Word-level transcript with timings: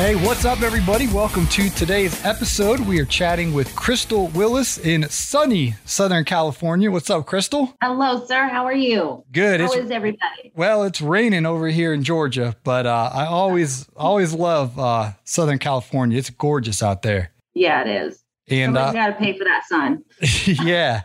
Hey, 0.00 0.14
what's 0.14 0.46
up, 0.46 0.62
everybody? 0.62 1.08
Welcome 1.08 1.46
to 1.48 1.68
today's 1.68 2.24
episode. 2.24 2.80
We 2.80 2.98
are 3.00 3.04
chatting 3.04 3.52
with 3.52 3.76
Crystal 3.76 4.28
Willis 4.28 4.78
in 4.78 5.06
sunny 5.10 5.74
Southern 5.84 6.24
California. 6.24 6.90
What's 6.90 7.10
up, 7.10 7.26
Crystal? 7.26 7.76
Hello, 7.82 8.24
sir. 8.24 8.48
How 8.48 8.64
are 8.64 8.72
you? 8.72 9.22
Good. 9.30 9.60
How 9.60 9.66
it's, 9.66 9.76
is 9.76 9.90
everybody? 9.90 10.52
Well, 10.54 10.84
it's 10.84 11.02
raining 11.02 11.44
over 11.44 11.68
here 11.68 11.92
in 11.92 12.02
Georgia, 12.02 12.56
but 12.64 12.86
uh, 12.86 13.10
I 13.12 13.26
always, 13.26 13.90
always 13.94 14.32
love 14.32 14.78
uh, 14.78 15.12
Southern 15.24 15.58
California. 15.58 16.16
It's 16.16 16.30
gorgeous 16.30 16.82
out 16.82 17.02
there. 17.02 17.32
Yeah, 17.52 17.82
it 17.82 18.06
is. 18.06 18.24
And 18.48 18.74
Somebody's 18.74 18.98
uh, 18.98 19.06
got 19.06 19.06
to 19.08 19.22
pay 19.22 19.36
for 19.36 19.44
that 19.44 19.64
sun. 19.68 20.02
yeah, 20.64 21.02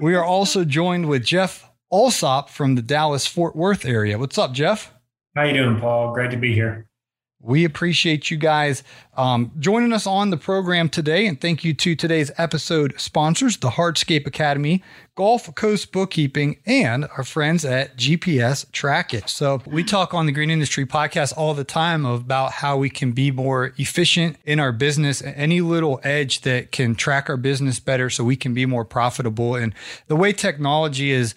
we 0.00 0.14
are 0.14 0.24
also 0.24 0.66
joined 0.66 1.08
with 1.08 1.24
Jeff 1.24 1.66
Alsop 1.90 2.50
from 2.50 2.74
the 2.74 2.82
Dallas 2.82 3.26
Fort 3.26 3.56
Worth 3.56 3.86
area. 3.86 4.18
What's 4.18 4.36
up, 4.36 4.52
Jeff? 4.52 4.92
How 5.34 5.44
you 5.44 5.54
doing, 5.54 5.80
Paul? 5.80 6.12
Great 6.12 6.30
to 6.32 6.36
be 6.36 6.52
here. 6.52 6.87
We 7.40 7.64
appreciate 7.64 8.32
you 8.32 8.36
guys 8.36 8.82
um, 9.16 9.52
joining 9.60 9.92
us 9.92 10.08
on 10.08 10.30
the 10.30 10.36
program 10.36 10.88
today. 10.88 11.24
And 11.24 11.40
thank 11.40 11.62
you 11.62 11.72
to 11.72 11.94
today's 11.94 12.32
episode 12.36 12.94
sponsors, 12.98 13.58
the 13.58 13.70
Hardscape 13.70 14.26
Academy, 14.26 14.82
Gulf 15.14 15.54
Coast 15.54 15.92
Bookkeeping, 15.92 16.58
and 16.66 17.06
our 17.16 17.22
friends 17.22 17.64
at 17.64 17.96
GPS 17.96 18.68
Track 18.72 19.14
It. 19.14 19.28
So 19.28 19.62
we 19.66 19.84
talk 19.84 20.14
on 20.14 20.26
the 20.26 20.32
Green 20.32 20.50
Industry 20.50 20.84
podcast 20.84 21.32
all 21.36 21.54
the 21.54 21.62
time 21.62 22.04
about 22.04 22.50
how 22.54 22.76
we 22.76 22.90
can 22.90 23.12
be 23.12 23.30
more 23.30 23.72
efficient 23.76 24.36
in 24.44 24.58
our 24.58 24.72
business, 24.72 25.22
any 25.22 25.60
little 25.60 26.00
edge 26.02 26.40
that 26.40 26.72
can 26.72 26.96
track 26.96 27.30
our 27.30 27.36
business 27.36 27.78
better 27.78 28.10
so 28.10 28.24
we 28.24 28.34
can 28.34 28.52
be 28.52 28.66
more 28.66 28.84
profitable. 28.84 29.54
And 29.54 29.72
the 30.08 30.16
way 30.16 30.32
technology 30.32 31.12
is 31.12 31.36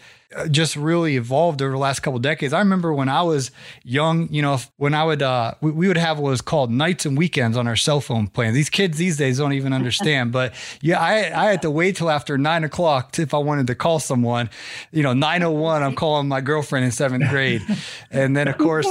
just 0.49 0.75
really 0.75 1.15
evolved 1.17 1.61
over 1.61 1.71
the 1.71 1.77
last 1.77 1.99
couple 2.01 2.19
decades. 2.19 2.53
I 2.53 2.59
remember 2.59 2.93
when 2.93 3.09
I 3.09 3.21
was 3.21 3.51
young, 3.83 4.31
you 4.31 4.41
know, 4.41 4.59
when 4.77 4.93
I 4.93 5.03
would, 5.03 5.21
uh, 5.21 5.53
we, 5.61 5.71
we, 5.71 5.88
would 5.88 5.97
have 5.97 6.19
what 6.19 6.29
was 6.29 6.41
called 6.41 6.71
nights 6.71 7.05
and 7.05 7.17
weekends 7.17 7.57
on 7.57 7.67
our 7.67 7.75
cell 7.75 8.01
phone 8.01 8.27
plan. 8.27 8.53
These 8.53 8.69
kids 8.69 8.97
these 8.97 9.17
days 9.17 9.38
don't 9.38 9.53
even 9.53 9.73
understand, 9.73 10.31
but 10.31 10.53
yeah, 10.81 10.99
I, 10.99 11.15
I 11.15 11.51
had 11.51 11.61
to 11.63 11.72
wait 11.72 11.97
till 11.97 12.09
after 12.09 12.38
nine 12.38 12.63
o'clock 12.63 13.17
if 13.19 13.33
I 13.33 13.38
wanted 13.38 13.67
to 13.67 13.75
call 13.75 14.00
someone, 14.00 14.50
you 14.91 15.03
know, 15.03 15.13
901, 15.13 15.83
I'm 15.83 15.95
calling 15.95 16.28
my 16.28 16.41
girlfriend 16.41 16.85
in 16.85 16.91
seventh 16.91 17.29
grade. 17.29 17.61
And 18.09 18.35
then 18.35 18.47
of 18.47 18.57
course, 18.57 18.88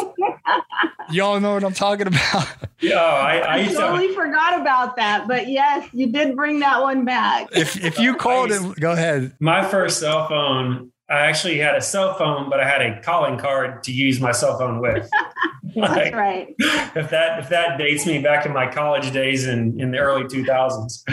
y'all 1.10 1.41
know 1.41 1.54
what 1.54 1.65
I'm 1.65 1.72
talking 1.72 2.06
about. 2.06 2.48
Yeah, 2.81 2.97
I, 2.97 3.38
I, 3.38 3.54
I 3.56 3.66
totally 3.66 4.09
to, 4.09 4.15
forgot 4.15 4.60
about 4.60 4.97
that, 4.97 5.28
but 5.28 5.48
yes, 5.48 5.88
you 5.92 6.06
did 6.06 6.36
bring 6.36 6.60
that 6.60 6.81
one 6.81 7.04
back. 7.04 7.48
If 7.53 7.82
if 7.82 7.98
you 7.98 8.15
called 8.15 8.50
it, 8.50 8.81
go 8.81 8.92
ahead. 8.92 9.34
My 9.41 9.66
first 9.66 10.00
cell 10.00 10.28
phone 10.28 10.91
I 11.10 11.26
actually 11.26 11.59
had 11.59 11.75
a 11.75 11.81
cell 11.81 12.15
phone, 12.15 12.48
but 12.48 12.60
I 12.60 12.69
had 12.69 12.82
a 12.82 13.00
calling 13.03 13.37
card 13.37 13.82
to 13.84 13.93
use 13.93 14.21
my 14.21 14.31
cell 14.31 14.56
phone 14.56 14.81
with. 14.81 15.10
like, 15.76 16.12
That's 16.12 16.15
right. 16.15 16.54
If 16.59 17.10
that 17.10 17.41
if 17.41 17.48
that 17.48 17.78
dates 17.78 18.06
me 18.06 18.21
back 18.21 18.47
in 18.47 18.53
my 18.53 18.71
college 18.71 19.12
days 19.12 19.47
in 19.47 19.81
in 19.81 19.91
the 19.91 19.98
early 19.98 20.28
two 20.28 20.44
thousands. 20.44 21.04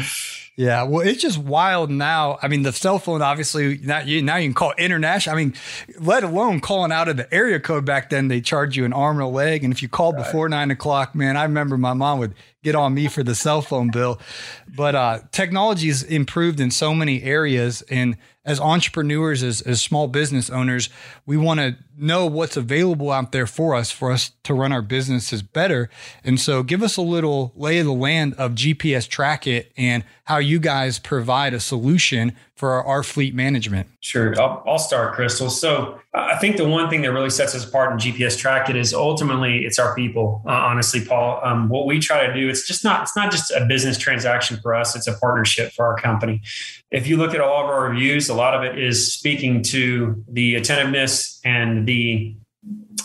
Yeah, 0.55 0.81
well, 0.83 1.05
it's 1.05 1.21
just 1.21 1.37
wild 1.37 1.91
now. 1.91 2.39
I 2.41 2.47
mean, 2.47 2.63
the 2.63 2.73
cell 2.73 2.97
phone 2.97 3.21
obviously 3.21 3.77
now 3.77 3.99
you 3.99 4.23
now 4.23 4.37
you 4.37 4.47
can 4.47 4.55
call 4.55 4.73
international. 4.79 5.35
I 5.35 5.37
mean, 5.37 5.53
let 5.99 6.23
alone 6.23 6.61
calling 6.61 6.91
out 6.91 7.07
of 7.07 7.15
the 7.15 7.31
area 7.31 7.59
code 7.59 7.85
back 7.85 8.09
then, 8.09 8.27
they 8.27 8.41
charge 8.41 8.75
you 8.75 8.83
an 8.83 8.91
arm 8.91 9.17
and 9.17 9.25
a 9.25 9.29
leg, 9.29 9.63
and 9.63 9.71
if 9.71 9.83
you 9.83 9.87
called 9.87 10.15
right. 10.15 10.25
before 10.25 10.49
nine 10.49 10.71
o'clock, 10.71 11.13
man, 11.13 11.37
I 11.37 11.43
remember 11.43 11.77
my 11.77 11.93
mom 11.93 12.17
would 12.19 12.33
get 12.63 12.73
on 12.73 12.95
me 12.95 13.07
for 13.07 13.21
the 13.21 13.35
cell 13.35 13.61
phone 13.61 13.91
bill. 13.91 14.19
But 14.67 14.95
uh, 14.95 15.19
technology's 15.31 16.01
improved 16.01 16.59
in 16.59 16.71
so 16.71 16.95
many 16.95 17.21
areas, 17.21 17.83
and 17.83 18.17
as 18.47 18.59
entrepreneurs, 18.59 19.43
as, 19.43 19.61
as 19.61 19.81
small 19.81 20.07
business 20.07 20.49
owners, 20.49 20.89
we 21.25 21.37
want 21.37 21.59
to 21.59 21.75
know 21.97 22.25
what's 22.25 22.55
available 22.55 23.11
out 23.11 23.31
there 23.31 23.47
for 23.47 23.75
us, 23.75 23.91
for 23.91 24.11
us 24.11 24.31
to 24.43 24.53
run 24.53 24.71
our 24.71 24.81
businesses 24.81 25.41
better. 25.41 25.89
And 26.23 26.39
so 26.39 26.63
give 26.63 26.83
us 26.83 26.97
a 26.97 27.01
little 27.01 27.51
lay 27.55 27.79
of 27.79 27.85
the 27.85 27.93
land 27.93 28.33
of 28.35 28.51
GPS 28.53 29.07
Track 29.07 29.47
It 29.47 29.71
and 29.75 30.03
how 30.25 30.37
you 30.37 30.59
guys 30.59 30.99
provide 30.99 31.53
a 31.53 31.59
solution 31.59 32.35
for 32.55 32.71
our, 32.71 32.83
our 32.83 33.03
fleet 33.03 33.35
management. 33.35 33.87
Sure. 34.01 34.33
I'll, 34.41 34.63
I'll, 34.65 34.79
start, 34.79 35.13
Crystal. 35.13 35.49
So 35.49 35.99
I 36.13 36.35
think 36.37 36.57
the 36.57 36.67
one 36.67 36.89
thing 36.89 37.03
that 37.03 37.11
really 37.11 37.29
sets 37.29 37.53
us 37.53 37.67
apart 37.67 37.91
in 37.91 37.97
GPS 37.99 38.37
Track 38.37 38.69
It 38.69 38.75
is 38.75 38.93
ultimately 38.93 39.59
it's 39.59 39.77
our 39.77 39.95
people. 39.95 40.41
Uh, 40.45 40.51
honestly, 40.51 41.05
Paul, 41.05 41.39
um, 41.43 41.69
what 41.69 41.85
we 41.85 41.99
try 41.99 42.25
to 42.25 42.33
do, 42.33 42.49
it's 42.49 42.67
just 42.67 42.83
not, 42.83 43.03
it's 43.03 43.15
not 43.15 43.31
just 43.31 43.51
a 43.51 43.65
business 43.67 43.97
transaction 43.97 44.57
for 44.61 44.73
us. 44.73 44.95
It's 44.95 45.07
a 45.07 45.13
partnership 45.13 45.71
for 45.71 45.85
our 45.85 45.95
company. 45.97 46.41
If 46.89 47.05
you 47.07 47.17
look 47.17 47.33
at 47.33 47.41
all 47.41 47.63
of 47.63 47.69
our 47.69 47.89
reviews, 47.89 48.27
a 48.27 48.33
lot 48.33 48.53
of 48.53 48.63
it 48.63 48.79
is 48.79 49.13
speaking 49.13 49.61
to 49.63 50.23
the 50.27 50.55
attentiveness 50.55 51.36
and 51.47 51.87
the 51.87 52.35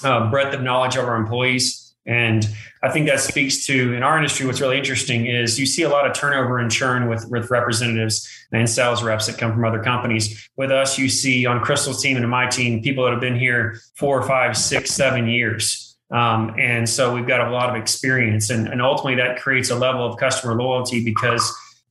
uh, 0.03 0.31
breadth 0.31 0.55
of 0.55 0.63
knowledge 0.63 0.97
of 0.97 1.05
our 1.05 1.17
employees. 1.17 1.95
And 2.05 2.49
I 2.83 2.91
think 2.91 3.07
that 3.07 3.21
speaks 3.21 3.65
to 3.67 3.95
in 3.95 4.03
our 4.03 4.17
industry. 4.17 4.45
What's 4.45 4.61
really 4.61 4.77
interesting 4.77 5.27
is 5.27 5.61
you 5.61 5.67
see 5.67 5.85
a 5.85 5.89
lot 5.89 6.05
of 6.05 6.15
turnover 6.15 6.59
and 6.59 6.69
churn 6.71 7.09
with 7.09 7.25
with 7.31 7.49
representatives 7.51 8.29
and 8.51 8.69
sales 8.69 9.03
reps 9.05 9.27
that 9.27 9.39
come 9.39 9.53
from 9.53 9.65
other 9.65 9.83
companies. 9.83 10.25
With 10.57 10.73
us, 10.73 10.99
you 10.99 11.09
see 11.09 11.47
on 11.47 11.61
Crystal's 11.61 12.03
team 12.03 12.17
and 12.17 12.29
my 12.29 12.49
team 12.49 12.83
people 12.83 13.05
that 13.05 13.13
have 13.13 13.21
been 13.21 13.39
here 13.39 13.79
four, 13.95 14.23
five, 14.23 14.57
six, 14.57 14.91
seven 14.91 15.29
years. 15.29 15.97
Um, 16.11 16.55
and 16.59 16.87
so 16.89 17.15
we've 17.15 17.27
got 17.27 17.49
a 17.49 17.51
lot 17.51 17.71
of 17.71 17.77
experience, 17.77 18.51
and, 18.51 18.69
and 18.69 18.83
ultimately 18.83 19.15
that 19.23 19.41
creates 19.41 19.71
a 19.71 19.77
level 19.77 20.05
of 20.05 20.19
customer 20.19 20.55
loyalty 20.55 21.03
because 21.03 21.45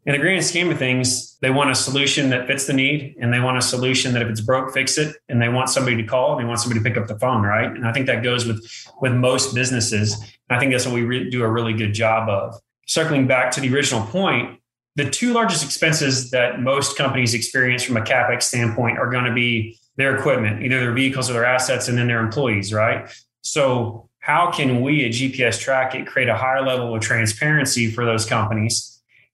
in 0.06 0.14
the 0.14 0.18
grand 0.18 0.44
scheme 0.44 0.72
of 0.72 0.80
things, 0.80 1.38
they 1.42 1.52
want 1.52 1.70
a 1.70 1.76
solution 1.76 2.30
that 2.32 2.48
fits 2.48 2.66
the 2.66 2.74
need 2.74 3.16
and 3.20 3.32
they 3.32 3.40
want 3.40 3.58
a 3.58 3.62
solution 3.62 4.14
that 4.14 4.24
if 4.24 4.30
it's 4.30 4.42
broke, 4.42 4.74
fix 4.74 4.98
it. 4.98 5.16
And 5.30 5.42
they 5.42 5.50
want 5.50 5.70
somebody 5.70 5.96
to 5.98 6.04
call 6.04 6.32
and 6.32 6.42
they 6.42 6.48
want 6.48 6.60
somebody 6.60 6.80
to 6.80 6.84
pick 6.84 6.98
up 6.98 7.08
the 7.08 7.20
phone. 7.20 7.44
Right. 7.44 7.70
And 7.70 7.86
I 7.86 7.94
think 7.94 8.08
that 8.08 8.24
goes 8.24 8.46
with, 8.46 8.66
with 9.00 9.14
most 9.14 9.54
businesses. 9.54 10.18
I 10.50 10.60
think 10.60 10.72
that's 10.72 10.86
what 10.86 10.96
we 10.96 11.04
re- 11.04 11.30
do 11.30 11.44
a 11.44 11.50
really 11.50 11.74
good 11.74 11.94
job 11.94 12.30
of. 12.30 12.56
Circling 12.88 13.28
back 13.28 13.52
to 13.52 13.62
the 13.62 13.74
original 13.74 14.06
point, 14.08 14.60
the 14.96 15.10
two 15.10 15.34
largest 15.34 15.64
expenses 15.64 16.32
that 16.32 16.62
most 16.62 16.98
companies 16.98 17.34
experience 17.34 17.84
from 17.84 17.96
a 17.96 18.02
CapEx 18.02 18.44
standpoint 18.44 18.98
are 18.98 19.10
going 19.10 19.24
to 19.26 19.34
be 19.34 19.78
their 19.98 20.18
equipment, 20.18 20.64
either 20.64 20.80
their 20.80 20.94
vehicles 20.94 21.30
or 21.30 21.34
their 21.34 21.46
assets, 21.46 21.88
and 21.88 21.98
then 21.98 22.08
their 22.08 22.20
employees. 22.20 22.74
Right. 22.74 23.10
So 23.44 24.10
how 24.20 24.52
can 24.52 24.82
we 24.82 25.06
at 25.06 25.12
GPS 25.12 25.60
Track 25.60 25.96
It 25.96 26.08
create 26.08 26.28
a 26.28 26.36
higher 26.36 26.66
level 26.66 26.96
of 26.96 27.02
transparency 27.02 27.90
for 27.90 28.04
those 28.04 28.26
companies? 28.26 28.91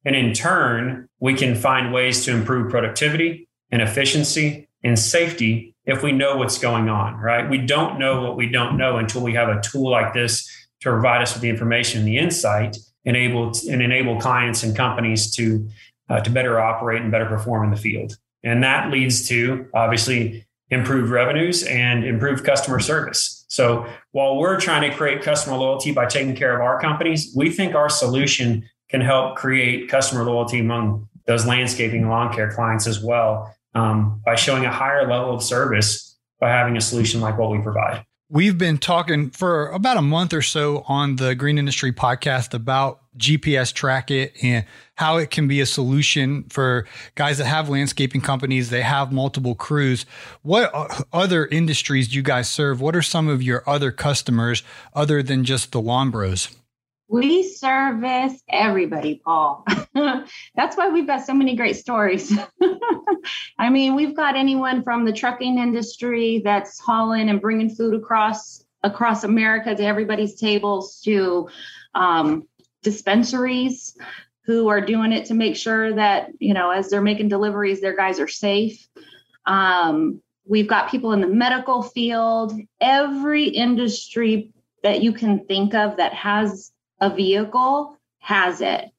And 0.08 0.16
in 0.16 0.32
turn, 0.32 1.10
we 1.20 1.34
can 1.34 1.54
find 1.54 1.94
ways 1.94 2.24
to 2.24 2.32
improve 2.32 2.72
productivity 2.72 3.50
and 3.72 3.82
efficiency 3.82 4.70
and 4.82 4.98
safety 4.98 5.76
if 5.84 6.02
we 6.02 6.14
know 6.14 6.38
what's 6.38 6.58
going 6.58 6.88
on, 6.88 7.18
right? 7.18 7.50
We 7.50 7.58
don't 7.58 8.00
know 8.00 8.22
what 8.22 8.38
we 8.38 8.48
don't 8.48 8.78
know 8.78 8.96
until 8.96 9.22
we 9.22 9.34
have 9.34 9.50
a 9.50 9.60
tool 9.62 9.92
like 9.92 10.14
this 10.14 10.50
to 10.80 10.92
provide 10.92 11.22
us 11.22 11.34
with 11.34 11.42
the 11.42 11.50
information 11.50 12.00
and 12.00 12.08
the 12.08 12.18
insight 12.18 12.78
enable 13.04 13.52
and 13.70 13.82
enable 13.82 14.18
clients 14.18 14.64
and 14.64 14.74
companies 14.78 15.36
to 15.36 15.68
uh, 16.08 16.22
to 16.22 16.30
better 16.30 16.58
operate 16.58 17.02
and 17.02 17.12
better 17.12 17.26
perform 17.26 17.66
in 17.66 17.72
the 17.72 17.82
field. 17.82 18.18
And 18.44 18.64
that 18.64 18.90
leads 18.90 19.28
to 19.28 19.68
obviously 19.74 20.48
improved 20.70 21.12
revenues 21.12 21.64
and 21.64 22.06
improved 22.06 22.46
customer 22.46 22.80
service. 22.80 23.46
So 23.50 23.86
while 24.12 24.38
we're 24.38 24.58
trying 24.58 24.90
to 24.90 24.96
create 24.96 25.22
customer 25.22 25.58
loyalty 25.58 25.92
by 25.92 26.06
taking 26.06 26.36
care 26.36 26.56
of 26.56 26.62
our 26.62 26.80
companies, 26.80 27.34
we 27.36 27.52
think 27.52 27.76
our 27.76 27.90
solution 27.90 28.64
can 28.90 29.02
help 29.02 29.36
create 29.36 29.90
customer 29.90 30.24
loyalty 30.24 30.60
among 30.60 31.08
those 31.26 31.46
landscaping 31.46 32.02
and 32.02 32.10
lawn 32.10 32.34
care 32.34 32.52
clients 32.52 32.88
as 32.88 33.04
well 33.04 33.54
um, 33.76 34.22
by 34.26 34.36
showing 34.36 34.66
a 34.66 34.72
higher 34.72 35.08
level 35.08 35.34
of 35.34 35.44
service 35.44 36.18
by 36.40 36.50
having 36.50 36.78
a 36.78 36.82
solution 36.82 37.22
like 37.22 37.38
what 37.38 37.52
we 37.52 37.60
provide. 37.60 38.06
We've 38.30 38.58
been 38.58 38.78
talking 38.78 39.30
for 39.30 39.70
about 39.70 39.96
a 39.96 40.02
month 40.02 40.34
or 40.34 40.42
so 40.42 40.84
on 40.90 41.16
the 41.16 41.34
Green 41.34 41.58
Industry 41.58 41.94
podcast 41.94 42.54
about 42.54 43.00
GPS 43.18 43.74
Track 43.74 44.12
It 44.12 44.34
and 44.44 44.66
how 44.96 45.16
it 45.16 45.32
can 45.32 45.48
be 45.48 45.62
a 45.62 45.66
solution 45.66 46.44
for 46.50 46.86
guys 47.16 47.38
that 47.38 47.46
have 47.46 47.70
landscaping 47.70 48.20
companies. 48.20 48.70
They 48.70 48.82
have 48.82 49.14
multiple 49.14 49.56
crews. 49.56 50.06
What 50.42 50.74
other 51.14 51.46
industries 51.46 52.10
do 52.10 52.16
you 52.16 52.22
guys 52.22 52.50
serve? 52.50 52.82
What 52.82 52.98
are 52.98 53.02
some 53.02 53.30
of 53.30 53.42
your 53.42 53.64
other 53.66 53.94
customers 53.94 54.62
other 54.94 55.24
than 55.24 55.46
just 55.46 55.72
the 55.72 55.80
lawn 55.80 56.12
bros? 56.12 56.57
We 57.10 57.44
service 57.44 58.42
everybody, 58.50 59.22
Paul. 59.24 59.66
That's 60.56 60.76
why 60.76 60.90
we've 60.90 61.08
got 61.08 61.26
so 61.26 61.34
many 61.34 61.56
great 61.56 61.78
stories. 61.78 62.38
I 63.58 63.70
mean, 63.70 63.96
we've 63.96 64.16
got 64.16 64.36
anyone 64.36 64.84
from 64.84 65.06
the 65.06 65.14
trucking 65.14 65.58
industry 65.58 66.42
that's 66.44 66.80
hauling 66.80 67.30
and 67.30 67.40
bringing 67.40 67.70
food 67.70 67.94
across 67.94 68.64
across 68.84 69.24
America 69.24 69.74
to 69.74 69.84
everybody's 69.84 70.36
tables 70.36 71.02
to 71.02 71.50
um, 71.96 72.48
dispensaries 72.84 73.98
who 74.46 74.68
are 74.68 74.82
doing 74.82 75.12
it 75.12 75.26
to 75.26 75.34
make 75.34 75.56
sure 75.56 75.94
that 75.94 76.30
you 76.40 76.54
know 76.54 76.72
as 76.72 76.90
they're 76.90 77.02
making 77.02 77.30
deliveries, 77.30 77.80
their 77.80 77.96
guys 77.96 78.20
are 78.20 78.28
safe. 78.28 78.86
Um, 79.46 80.22
we've 80.46 80.68
got 80.68 80.92
people 80.92 81.14
in 81.14 81.22
the 81.22 81.28
medical 81.28 81.84
field, 81.84 82.54
every 82.82 83.46
industry 83.46 84.52
that 84.84 85.02
you 85.02 85.14
can 85.14 85.46
think 85.46 85.74
of 85.74 85.98
that 85.98 86.14
has 86.14 86.72
a 87.00 87.14
vehicle 87.14 87.98
has 88.20 88.62
it. 88.62 88.90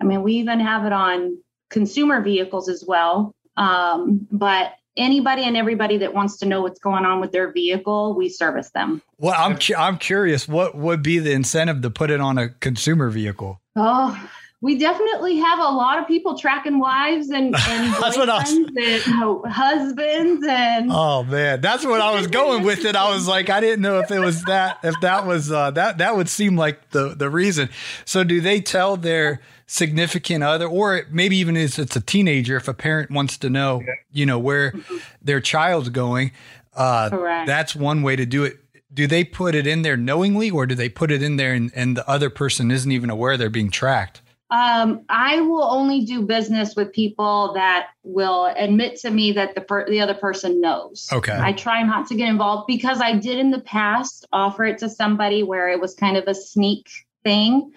I 0.00 0.04
mean, 0.04 0.22
we 0.22 0.34
even 0.34 0.60
have 0.60 0.84
it 0.84 0.92
on 0.92 1.38
consumer 1.70 2.20
vehicles 2.20 2.68
as 2.68 2.84
well. 2.86 3.34
Um, 3.56 4.26
but 4.30 4.74
anybody 4.96 5.44
and 5.44 5.56
everybody 5.56 5.98
that 5.98 6.14
wants 6.14 6.38
to 6.38 6.46
know 6.46 6.62
what's 6.62 6.80
going 6.80 7.04
on 7.04 7.20
with 7.20 7.32
their 7.32 7.52
vehicle, 7.52 8.14
we 8.14 8.28
service 8.28 8.70
them. 8.70 9.02
Well, 9.18 9.34
I'm 9.36 9.56
cu- 9.56 9.74
I'm 9.76 9.98
curious, 9.98 10.48
what 10.48 10.76
would 10.76 11.02
be 11.02 11.18
the 11.18 11.32
incentive 11.32 11.82
to 11.82 11.90
put 11.90 12.10
it 12.10 12.20
on 12.20 12.38
a 12.38 12.48
consumer 12.48 13.10
vehicle? 13.10 13.60
Oh, 13.76 14.30
we 14.64 14.78
definitely 14.78 15.36
have 15.36 15.58
a 15.58 15.62
lot 15.62 15.98
of 15.98 16.08
people 16.08 16.38
tracking 16.38 16.78
wives 16.78 17.28
and, 17.28 17.54
and 17.68 17.94
That's 18.02 18.16
what 18.16 18.30
I 18.30 18.38
was- 18.38 18.50
boyfriends 18.50 19.06
and 19.06 19.14
you 19.14 19.42
husbands 19.46 20.46
and 20.48 20.90
Oh 20.90 21.22
man, 21.22 21.60
that's 21.60 21.84
what 21.84 22.00
I 22.00 22.14
was 22.14 22.28
going 22.28 22.64
with 22.64 22.86
it. 22.86 22.96
I 22.96 23.12
was 23.12 23.28
like, 23.28 23.50
I 23.50 23.60
didn't 23.60 23.82
know 23.82 23.98
if 23.98 24.10
it 24.10 24.20
was 24.20 24.42
that, 24.44 24.78
if 24.82 24.98
that 25.02 25.26
was 25.26 25.52
uh, 25.52 25.70
that, 25.72 25.98
that 25.98 26.16
would 26.16 26.30
seem 26.30 26.56
like 26.56 26.90
the 26.90 27.14
the 27.14 27.28
reason. 27.28 27.68
So, 28.06 28.24
do 28.24 28.40
they 28.40 28.62
tell 28.62 28.96
their 28.96 29.42
significant 29.66 30.42
other, 30.42 30.66
or 30.66 31.02
maybe 31.10 31.36
even 31.36 31.58
if 31.58 31.78
it's 31.78 31.94
a 31.96 32.00
teenager, 32.00 32.56
if 32.56 32.66
a 32.66 32.74
parent 32.74 33.10
wants 33.10 33.36
to 33.38 33.50
know, 33.50 33.82
you 34.12 34.24
know, 34.24 34.38
where 34.38 34.72
their 35.20 35.40
child's 35.40 35.90
going, 35.90 36.32
uh, 36.74 37.10
Correct. 37.10 37.46
that's 37.46 37.76
one 37.76 38.02
way 38.02 38.16
to 38.16 38.24
do 38.24 38.44
it. 38.44 38.60
Do 38.92 39.06
they 39.06 39.24
put 39.24 39.54
it 39.54 39.66
in 39.66 39.82
there 39.82 39.98
knowingly, 39.98 40.50
or 40.50 40.64
do 40.64 40.74
they 40.74 40.88
put 40.88 41.10
it 41.10 41.22
in 41.22 41.36
there 41.36 41.52
and, 41.52 41.70
and 41.74 41.96
the 41.98 42.08
other 42.08 42.30
person 42.30 42.70
isn't 42.70 42.90
even 42.90 43.10
aware 43.10 43.36
they're 43.36 43.50
being 43.50 43.70
tracked? 43.70 44.22
Um, 44.50 45.04
I 45.08 45.40
will 45.40 45.64
only 45.64 46.04
do 46.04 46.22
business 46.22 46.76
with 46.76 46.92
people 46.92 47.54
that 47.54 47.88
will 48.02 48.44
admit 48.44 48.96
to 49.00 49.10
me 49.10 49.32
that 49.32 49.54
the 49.54 49.62
per- 49.62 49.88
the 49.88 50.00
other 50.00 50.14
person 50.14 50.60
knows. 50.60 51.08
Okay. 51.12 51.36
I 51.36 51.52
try 51.52 51.82
not 51.82 52.08
to 52.08 52.14
get 52.14 52.28
involved 52.28 52.66
because 52.66 53.00
I 53.00 53.16
did 53.16 53.38
in 53.38 53.50
the 53.50 53.60
past 53.60 54.26
offer 54.32 54.64
it 54.64 54.78
to 54.78 54.88
somebody 54.88 55.42
where 55.42 55.70
it 55.70 55.80
was 55.80 55.94
kind 55.94 56.16
of 56.16 56.24
a 56.28 56.34
sneak 56.34 56.88
thing. 57.24 57.72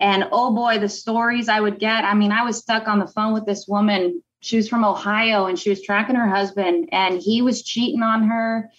And 0.00 0.28
oh 0.32 0.54
boy, 0.54 0.78
the 0.78 0.88
stories 0.88 1.48
I 1.48 1.60
would 1.60 1.78
get. 1.78 2.04
I 2.04 2.14
mean, 2.14 2.32
I 2.32 2.44
was 2.44 2.58
stuck 2.58 2.88
on 2.88 2.98
the 2.98 3.06
phone 3.06 3.32
with 3.32 3.46
this 3.46 3.66
woman. 3.68 4.22
She 4.40 4.56
was 4.56 4.68
from 4.68 4.84
Ohio 4.84 5.46
and 5.46 5.58
she 5.58 5.70
was 5.70 5.82
tracking 5.82 6.16
her 6.16 6.28
husband 6.28 6.88
and 6.92 7.20
he 7.20 7.42
was 7.42 7.62
cheating 7.62 8.02
on 8.02 8.24
her. 8.24 8.70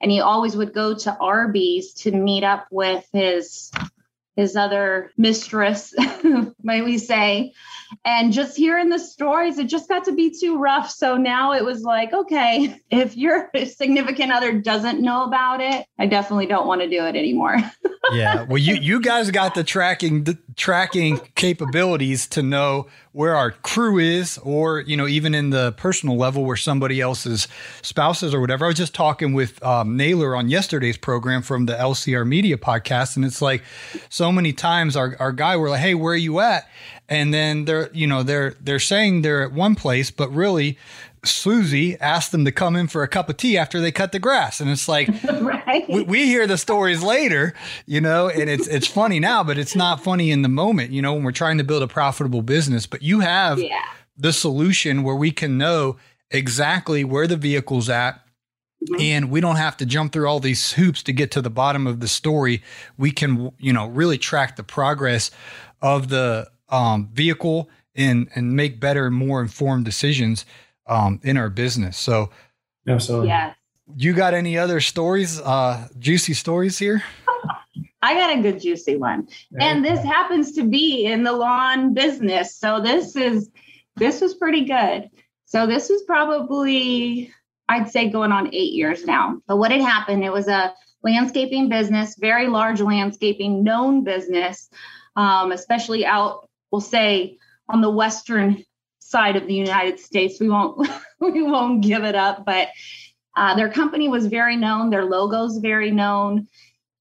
And 0.00 0.10
he 0.10 0.20
always 0.20 0.56
would 0.56 0.74
go 0.74 0.94
to 0.94 1.16
Arby's 1.16 1.94
to 1.94 2.12
meet 2.12 2.44
up 2.44 2.66
with 2.70 3.06
his 3.12 3.70
his 4.36 4.56
other 4.56 5.12
mistress, 5.16 5.94
might 6.62 6.84
we 6.84 6.98
say. 6.98 7.52
And 8.04 8.32
just 8.32 8.56
hearing 8.56 8.88
the 8.88 8.98
stories, 8.98 9.58
it 9.58 9.66
just 9.66 9.88
got 9.88 10.04
to 10.04 10.12
be 10.12 10.30
too 10.30 10.58
rough. 10.58 10.90
So 10.90 11.16
now 11.16 11.52
it 11.52 11.64
was 11.64 11.82
like, 11.82 12.12
okay, 12.12 12.80
if 12.90 13.16
your 13.16 13.50
significant 13.66 14.32
other 14.32 14.52
doesn't 14.52 15.00
know 15.00 15.24
about 15.24 15.60
it, 15.60 15.86
I 15.98 16.06
definitely 16.06 16.46
don't 16.46 16.66
want 16.66 16.80
to 16.82 16.88
do 16.88 17.04
it 17.04 17.16
anymore. 17.16 17.56
yeah. 18.12 18.42
Well, 18.42 18.58
you 18.58 18.74
you 18.74 19.00
guys 19.00 19.30
got 19.30 19.54
the 19.54 19.64
tracking 19.64 20.24
the 20.24 20.38
tracking 20.56 21.20
capabilities 21.34 22.26
to 22.28 22.42
know 22.42 22.86
where 23.12 23.36
our 23.36 23.52
crew 23.52 23.98
is, 23.98 24.38
or 24.38 24.80
you 24.80 24.96
know, 24.96 25.06
even 25.06 25.34
in 25.34 25.50
the 25.50 25.72
personal 25.72 26.16
level 26.16 26.44
where 26.44 26.56
somebody 26.56 27.00
else's 27.00 27.46
spouses 27.80 28.34
or 28.34 28.40
whatever. 28.40 28.64
I 28.64 28.68
was 28.68 28.76
just 28.76 28.94
talking 28.94 29.34
with 29.34 29.62
um, 29.62 29.96
Naylor 29.96 30.34
on 30.34 30.48
yesterday's 30.48 30.96
program 30.96 31.42
from 31.42 31.66
the 31.66 31.74
LCR 31.74 32.26
Media 32.26 32.56
podcast, 32.56 33.16
and 33.16 33.24
it's 33.24 33.40
like 33.40 33.62
so 34.08 34.32
many 34.32 34.52
times 34.52 34.96
our 34.96 35.16
our 35.18 35.32
guy 35.32 35.56
we're 35.56 35.70
like, 35.70 35.80
hey, 35.80 35.94
where 35.94 36.14
are 36.14 36.16
you 36.16 36.40
at? 36.40 36.68
And 37.08 37.34
then 37.34 37.64
they're 37.66 37.90
you 37.92 38.06
know 38.06 38.22
they're 38.22 38.54
they're 38.60 38.78
saying 38.78 39.22
they're 39.22 39.42
at 39.42 39.52
one 39.52 39.74
place, 39.74 40.10
but 40.10 40.32
really. 40.32 40.78
Susie 41.26 41.98
asked 42.00 42.32
them 42.32 42.44
to 42.44 42.52
come 42.52 42.76
in 42.76 42.86
for 42.86 43.02
a 43.02 43.08
cup 43.08 43.30
of 43.30 43.38
tea 43.38 43.56
after 43.56 43.80
they 43.80 43.90
cut 43.90 44.12
the 44.12 44.18
grass. 44.18 44.60
And 44.60 44.70
it's 44.70 44.88
like, 44.88 45.08
right. 45.40 45.88
we, 45.88 46.02
we 46.02 46.26
hear 46.26 46.46
the 46.46 46.58
stories 46.58 47.02
later, 47.02 47.54
you 47.86 48.02
know, 48.02 48.28
and 48.28 48.50
it's 48.50 48.66
it's 48.66 48.86
funny 48.86 49.20
now, 49.20 49.42
but 49.42 49.56
it's 49.56 49.74
not 49.74 50.04
funny 50.04 50.30
in 50.30 50.42
the 50.42 50.50
moment, 50.50 50.90
you 50.90 51.00
know, 51.00 51.14
when 51.14 51.24
we're 51.24 51.32
trying 51.32 51.56
to 51.56 51.64
build 51.64 51.82
a 51.82 51.88
profitable 51.88 52.42
business. 52.42 52.86
But 52.86 53.00
you 53.00 53.20
have 53.20 53.58
yeah. 53.58 53.80
the 54.18 54.34
solution 54.34 55.02
where 55.02 55.14
we 55.14 55.30
can 55.30 55.56
know 55.56 55.96
exactly 56.30 57.04
where 57.04 57.26
the 57.26 57.36
vehicle's 57.36 57.88
at. 57.88 58.20
Mm-hmm. 58.84 59.00
And 59.00 59.30
we 59.30 59.40
don't 59.40 59.56
have 59.56 59.78
to 59.78 59.86
jump 59.86 60.12
through 60.12 60.28
all 60.28 60.40
these 60.40 60.72
hoops 60.72 61.02
to 61.04 61.12
get 61.12 61.30
to 61.30 61.40
the 61.40 61.48
bottom 61.48 61.86
of 61.86 62.00
the 62.00 62.08
story. 62.08 62.62
We 62.98 63.12
can, 63.12 63.52
you 63.58 63.72
know, 63.72 63.86
really 63.86 64.18
track 64.18 64.56
the 64.56 64.62
progress 64.62 65.30
of 65.80 66.08
the 66.08 66.50
um, 66.68 67.08
vehicle 67.12 67.68
and 67.94 68.28
and 68.34 68.54
make 68.54 68.80
better, 68.80 69.10
more 69.10 69.40
informed 69.40 69.84
decisions 69.84 70.44
um, 70.86 71.20
in 71.22 71.36
our 71.36 71.50
business. 71.50 71.96
So, 71.96 72.30
Absolutely. 72.86 73.28
Yes. 73.28 73.56
you 73.96 74.12
got 74.12 74.34
any 74.34 74.58
other 74.58 74.80
stories, 74.80 75.40
uh, 75.40 75.88
juicy 75.98 76.34
stories 76.34 76.78
here? 76.78 77.02
I 78.02 78.14
got 78.14 78.36
a 78.36 78.42
good 78.42 78.60
juicy 78.60 78.96
one. 78.96 79.28
And 79.58 79.82
this 79.82 80.00
happens 80.00 80.52
to 80.52 80.62
be 80.62 81.06
in 81.06 81.24
the 81.24 81.32
lawn 81.32 81.94
business. 81.94 82.54
So 82.54 82.80
this 82.80 83.16
is 83.16 83.48
this 83.96 84.20
was 84.20 84.34
pretty 84.34 84.66
good. 84.66 85.08
So 85.46 85.66
this 85.66 85.88
was 85.88 86.02
probably 86.02 87.32
I'd 87.66 87.90
say 87.90 88.10
going 88.10 88.30
on 88.30 88.48
8 88.48 88.72
years 88.72 89.06
now. 89.06 89.40
But 89.46 89.56
what 89.56 89.70
had 89.70 89.80
happened, 89.80 90.22
it 90.22 90.32
was 90.32 90.48
a 90.48 90.74
landscaping 91.02 91.70
business, 91.70 92.16
very 92.18 92.46
large 92.46 92.82
landscaping 92.82 93.64
known 93.64 94.04
business, 94.04 94.68
um, 95.16 95.50
especially 95.50 96.04
out 96.04 96.50
we'll 96.74 96.80
say 96.80 97.38
on 97.68 97.80
the 97.80 97.90
western 97.90 98.64
side 98.98 99.36
of 99.36 99.46
the 99.46 99.54
United 99.54 100.00
States. 100.00 100.40
We 100.40 100.48
won't 100.48 100.88
we 101.20 101.40
won't 101.40 101.82
give 101.82 102.02
it 102.02 102.16
up, 102.16 102.44
but 102.44 102.70
uh, 103.36 103.54
their 103.54 103.70
company 103.70 104.08
was 104.08 104.26
very 104.26 104.56
known, 104.56 104.90
their 104.90 105.04
logo's 105.04 105.58
very 105.58 105.92
known 105.92 106.48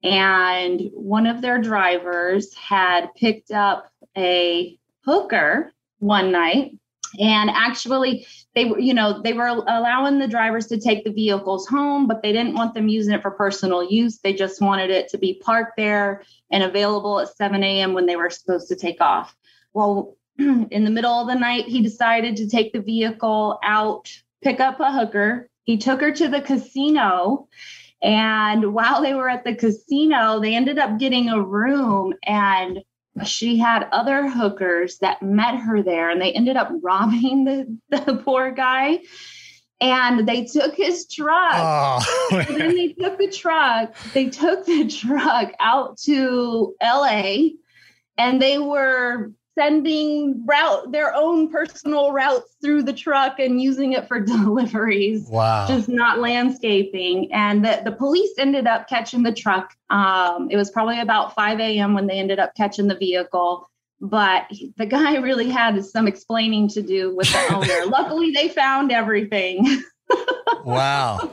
and 0.04 0.90
one 0.94 1.26
of 1.26 1.42
their 1.42 1.62
drivers 1.62 2.54
had 2.54 3.08
picked 3.16 3.52
up 3.52 3.90
a 4.18 4.78
hooker 5.06 5.72
one 6.00 6.32
night 6.32 6.78
and 7.20 7.50
actually 7.50 8.28
they 8.56 8.66
were 8.66 8.80
you 8.80 8.94
know 8.94 9.22
they 9.22 9.34
were 9.34 9.48
allowing 9.48 10.20
the 10.20 10.28
drivers 10.28 10.68
to 10.68 10.80
take 10.80 11.04
the 11.04 11.12
vehicles 11.12 11.68
home 11.68 12.08
but 12.08 12.22
they 12.22 12.34
didn't 12.34 12.56
want 12.56 12.74
them 12.74 12.88
using 12.88 13.14
it 13.14 13.22
for 13.22 13.32
personal 13.32 13.84
use 13.90 14.20
they 14.20 14.34
just 14.34 14.62
wanted 14.62 14.90
it 14.90 15.08
to 15.08 15.18
be 15.18 15.40
parked 15.46 15.78
there 15.78 16.24
and 16.52 16.64
available 16.64 17.20
at 17.20 17.36
7 17.36 17.64
a.m 17.64 17.94
when 17.94 18.06
they 18.06 18.16
were 18.16 18.30
supposed 18.30 18.68
to 18.68 18.76
take 18.76 19.00
off 19.00 19.36
well 19.74 20.16
in 20.38 20.84
the 20.84 20.92
middle 20.92 21.12
of 21.14 21.28
the 21.28 21.36
night 21.36 21.66
he 21.66 21.82
decided 21.82 22.36
to 22.36 22.50
take 22.50 22.74
the 22.74 22.82
vehicle 22.82 23.60
out 23.64 24.12
pick 24.44 24.60
up 24.60 24.80
a 24.80 24.92
hooker 24.92 25.50
he 25.64 25.78
took 25.78 26.02
her 26.02 26.12
to 26.12 26.28
the 26.28 26.42
casino 26.42 27.48
and 28.04 28.74
while 28.74 29.02
they 29.02 29.14
were 29.14 29.30
at 29.30 29.46
the 29.46 29.56
casino, 29.56 30.42
they 30.42 30.56
ended 30.56 30.78
up 30.78 31.00
getting 31.00 31.30
a 31.30 31.42
room 31.42 32.14
and 32.24 32.84
she 33.26 33.58
had 33.58 33.88
other 33.94 34.30
hookers 34.30 34.98
that 34.98 35.24
met 35.24 35.56
her 35.56 35.82
there 35.82 36.10
and 36.10 36.22
they 36.22 36.34
ended 36.34 36.58
up 36.58 36.70
robbing 36.82 37.46
the, 37.46 37.78
the 37.90 38.18
poor 38.18 38.52
guy. 38.52 39.00
And 39.80 40.28
they 40.28 40.46
took 40.46 40.76
his 40.76 41.08
truck. 41.08 41.56
Oh, 41.56 42.46
And 42.48 42.60
then 42.60 42.76
they 42.76 42.94
took 42.94 43.18
the 43.18 43.28
truck, 43.28 43.96
they 44.14 44.30
took 44.30 44.66
the 44.66 44.88
truck 44.90 45.54
out 45.60 45.98
to 46.00 46.76
LA 46.82 47.50
and 48.18 48.42
they 48.42 48.60
were 48.60 49.32
sending 49.58 50.46
route 50.46 50.92
their 50.92 51.14
own 51.16 51.50
personal 51.50 52.12
routes 52.12 52.56
through 52.62 52.84
the 52.84 52.94
truck 52.94 53.40
and 53.40 53.62
using 53.62 53.94
it 53.94 54.08
for 54.08 54.20
deliveries 54.26 55.28
wow. 55.30 55.68
just 55.68 55.88
not 55.88 56.20
landscaping. 56.20 57.32
And 57.32 57.64
the, 57.64 57.82
the 57.84 57.92
police 57.92 58.32
ended 58.38 58.68
up 58.68 58.88
catching 58.90 59.24
the 59.24 59.34
truck. 59.34 59.74
Um, 59.90 60.50
it 60.50 60.58
was 60.58 60.72
probably 60.72 61.00
about 61.00 61.36
5 61.36 61.60
a.m. 61.60 61.94
when 61.94 62.08
they 62.08 62.20
ended 62.20 62.40
up 62.40 62.56
catching 62.56 62.88
the 62.88 62.96
vehicle. 62.98 63.70
But 64.02 64.48
he- 64.50 64.74
the 64.78 64.86
guy 64.86 65.16
really 65.20 65.50
had 65.50 65.84
some 65.86 66.08
explaining 66.08 66.68
to 66.70 66.82
do 66.82 67.16
with 67.16 67.32
the 67.32 67.54
owner. 67.54 67.86
Luckily, 67.88 68.32
they 68.32 68.50
found 68.50 68.92
everything. 68.92 69.82
wow. 70.64 71.32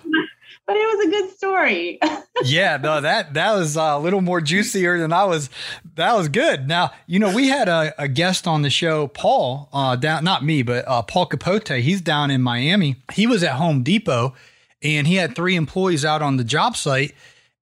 But 0.71 0.77
it 0.77 0.97
was 0.97 1.07
a 1.07 1.11
good 1.11 1.37
story. 1.37 1.99
yeah, 2.45 2.77
no, 2.77 3.01
that 3.01 3.35
that 3.35 3.55
was 3.57 3.75
a 3.75 3.99
little 3.99 4.21
more 4.21 4.41
juicier 4.41 5.01
than 5.01 5.13
I 5.13 5.25
was. 5.25 5.51
That 5.97 6.17
was 6.17 6.29
good. 6.29 6.69
Now, 6.69 6.93
you 7.09 7.19
know, 7.19 7.35
we 7.35 7.49
had 7.49 7.69
a, 7.69 7.93
a 8.01 8.07
guest 8.07 8.47
on 8.47 8.63
the 8.63 8.71
show, 8.71 9.09
Paul, 9.09 9.69
uh, 9.73 9.97
down 9.97 10.23
not 10.23 10.45
me, 10.45 10.63
but 10.63 10.87
uh, 10.87 11.03
Paul 11.03 11.27
Capote. 11.27 11.69
He's 11.69 12.01
down 12.01 12.31
in 12.31 12.41
Miami. 12.41 13.03
He 13.13 13.27
was 13.27 13.43
at 13.43 13.57
Home 13.57 13.83
Depot, 13.83 14.35
and 14.81 15.09
he 15.09 15.17
had 15.17 15.35
three 15.35 15.57
employees 15.57 16.05
out 16.05 16.23
on 16.23 16.37
the 16.37 16.45
job 16.45 16.77
site, 16.77 17.17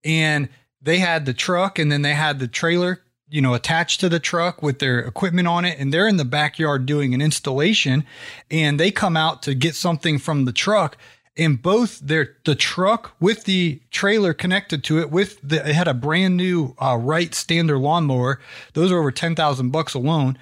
and 0.04 0.50
they 0.82 0.98
had 0.98 1.24
the 1.24 1.32
truck, 1.32 1.78
and 1.78 1.90
then 1.90 2.02
they 2.02 2.14
had 2.14 2.40
the 2.40 2.48
trailer 2.48 3.02
you 3.30 3.42
know, 3.42 3.52
attached 3.52 4.00
to 4.00 4.08
the 4.08 4.18
truck 4.18 4.62
with 4.62 4.78
their 4.78 5.00
equipment 5.00 5.46
on 5.46 5.64
it, 5.64 5.78
and 5.78 5.92
they're 5.92 6.08
in 6.08 6.16
the 6.16 6.24
backyard 6.24 6.86
doing 6.86 7.12
an 7.12 7.20
installation, 7.20 8.04
and 8.50 8.80
they 8.80 8.90
come 8.90 9.16
out 9.16 9.42
to 9.42 9.54
get 9.54 9.74
something 9.74 10.18
from 10.18 10.46
the 10.46 10.52
truck, 10.52 10.96
and 11.38 11.62
both 11.62 12.00
their 12.00 12.36
the 12.44 12.54
truck 12.54 13.14
with 13.20 13.44
the 13.44 13.80
trailer 13.90 14.34
connected 14.34 14.82
to 14.84 14.98
it 14.98 15.10
with 15.10 15.40
the 15.42 15.66
it 15.66 15.74
had 15.74 15.88
a 15.88 15.94
brand 15.94 16.36
new 16.36 16.74
uh, 16.78 16.98
Wright 17.00 17.34
Stander 17.34 17.78
lawnmower. 17.78 18.40
Those 18.74 18.90
are 18.90 18.98
over 18.98 19.12
ten 19.12 19.34
thousand 19.34 19.70
bucks 19.70 19.94
alone, 19.94 20.36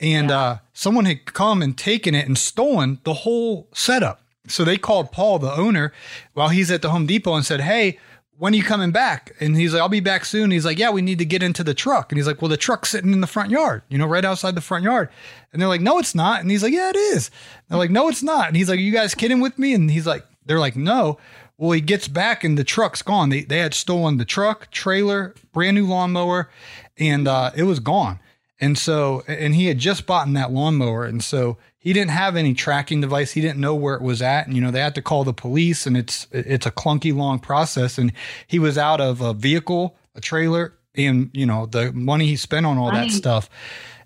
and 0.00 0.30
yeah. 0.30 0.40
uh, 0.40 0.58
someone 0.74 1.04
had 1.04 1.24
come 1.32 1.62
and 1.62 1.78
taken 1.78 2.14
it 2.14 2.26
and 2.26 2.36
stolen 2.36 2.98
the 3.04 3.14
whole 3.14 3.68
setup. 3.72 4.20
So 4.48 4.64
they 4.64 4.76
called 4.76 5.12
Paul, 5.12 5.38
the 5.38 5.52
owner, 5.52 5.92
while 6.34 6.48
he's 6.48 6.70
at 6.70 6.82
the 6.82 6.90
Home 6.90 7.06
Depot, 7.06 7.34
and 7.34 7.46
said, 7.46 7.60
"Hey." 7.60 7.98
when 8.38 8.54
are 8.54 8.56
you 8.56 8.64
coming 8.64 8.90
back? 8.90 9.36
And 9.38 9.56
he's 9.56 9.72
like, 9.72 9.80
I'll 9.80 9.88
be 9.88 10.00
back 10.00 10.24
soon. 10.24 10.50
He's 10.50 10.64
like, 10.64 10.76
yeah, 10.76 10.90
we 10.90 11.00
need 11.00 11.18
to 11.18 11.24
get 11.24 11.44
into 11.44 11.62
the 11.62 11.74
truck. 11.74 12.10
And 12.10 12.18
he's 12.18 12.26
like, 12.26 12.42
well, 12.42 12.48
the 12.48 12.56
truck's 12.56 12.88
sitting 12.90 13.12
in 13.12 13.20
the 13.20 13.28
front 13.28 13.50
yard, 13.50 13.82
you 13.88 13.98
know, 13.98 14.06
right 14.06 14.24
outside 14.24 14.56
the 14.56 14.60
front 14.60 14.82
yard. 14.82 15.10
And 15.52 15.62
they're 15.62 15.68
like, 15.68 15.80
no, 15.80 16.00
it's 16.00 16.12
not. 16.12 16.40
And 16.40 16.50
he's 16.50 16.60
like, 16.64 16.72
yeah, 16.72 16.90
it 16.90 16.96
is. 16.96 17.28
And 17.28 17.64
they're 17.68 17.78
like, 17.78 17.92
no, 17.92 18.08
it's 18.08 18.22
not. 18.24 18.48
And 18.48 18.56
he's 18.56 18.68
like, 18.68 18.78
are 18.78 18.82
you 18.82 18.90
guys 18.90 19.14
kidding 19.14 19.38
with 19.38 19.60
me? 19.60 19.74
And 19.74 19.88
he's 19.88 20.08
like, 20.08 20.24
they're 20.46 20.60
like, 20.60 20.76
no. 20.76 21.18
Well, 21.58 21.72
he 21.72 21.80
gets 21.80 22.08
back 22.08 22.44
and 22.44 22.58
the 22.58 22.64
truck's 22.64 23.02
gone. 23.02 23.28
They, 23.28 23.42
they 23.42 23.58
had 23.58 23.74
stolen 23.74 24.16
the 24.16 24.24
truck, 24.24 24.70
trailer, 24.70 25.34
brand 25.52 25.76
new 25.76 25.86
lawnmower, 25.86 26.50
and 26.98 27.28
uh, 27.28 27.52
it 27.54 27.64
was 27.64 27.78
gone. 27.78 28.18
And 28.60 28.78
so, 28.78 29.22
and 29.26 29.54
he 29.54 29.66
had 29.66 29.78
just 29.78 30.06
bought 30.06 30.32
that 30.32 30.52
lawnmower. 30.52 31.04
And 31.04 31.22
so 31.22 31.58
he 31.78 31.92
didn't 31.92 32.12
have 32.12 32.36
any 32.36 32.54
tracking 32.54 33.00
device. 33.00 33.32
He 33.32 33.40
didn't 33.40 33.60
know 33.60 33.74
where 33.74 33.96
it 33.96 34.02
was 34.02 34.22
at, 34.22 34.46
and 34.46 34.54
you 34.54 34.62
know 34.62 34.70
they 34.70 34.78
had 34.78 34.94
to 34.94 35.02
call 35.02 35.24
the 35.24 35.32
police, 35.32 35.84
and 35.84 35.96
it's 35.96 36.28
it's 36.30 36.64
a 36.64 36.70
clunky 36.70 37.12
long 37.12 37.40
process. 37.40 37.98
And 37.98 38.12
he 38.46 38.60
was 38.60 38.78
out 38.78 39.00
of 39.00 39.20
a 39.20 39.34
vehicle, 39.34 39.96
a 40.14 40.20
trailer, 40.20 40.74
and 40.94 41.28
you 41.32 41.44
know 41.44 41.66
the 41.66 41.92
money 41.92 42.26
he 42.26 42.36
spent 42.36 42.66
on 42.66 42.78
all 42.78 42.92
that 42.92 43.10
stuff. 43.10 43.50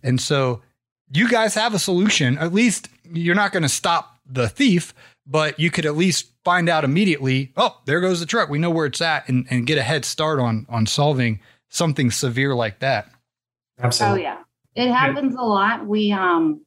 And 0.02 0.18
so 0.18 0.62
you 1.12 1.28
guys 1.28 1.54
have 1.54 1.74
a 1.74 1.78
solution. 1.78 2.38
At 2.38 2.54
least 2.54 2.88
you're 3.12 3.34
not 3.34 3.52
going 3.52 3.62
to 3.62 3.68
stop 3.68 4.18
the 4.24 4.48
thief, 4.48 4.94
but 5.26 5.58
you 5.58 5.70
could 5.70 5.86
at 5.86 5.96
least 5.96 6.32
find 6.44 6.68
out 6.68 6.84
immediately. 6.84 7.52
Oh, 7.56 7.80
there 7.86 8.00
goes 8.00 8.20
the 8.20 8.26
truck. 8.26 8.48
We 8.48 8.58
know 8.58 8.70
where 8.70 8.86
it's 8.86 9.00
at, 9.00 9.28
and 9.28 9.46
and 9.50 9.66
get 9.66 9.78
a 9.78 9.82
head 9.82 10.04
start 10.04 10.38
on 10.38 10.66
on 10.68 10.86
solving 10.86 11.40
something 11.68 12.10
severe 12.10 12.54
like 12.54 12.80
that. 12.80 13.10
Absolutely. 13.78 14.20
Oh 14.20 14.22
yeah, 14.22 14.42
it 14.74 14.90
happens 14.92 15.34
a 15.34 15.42
lot. 15.42 15.86
We 15.86 16.12
um 16.12 16.66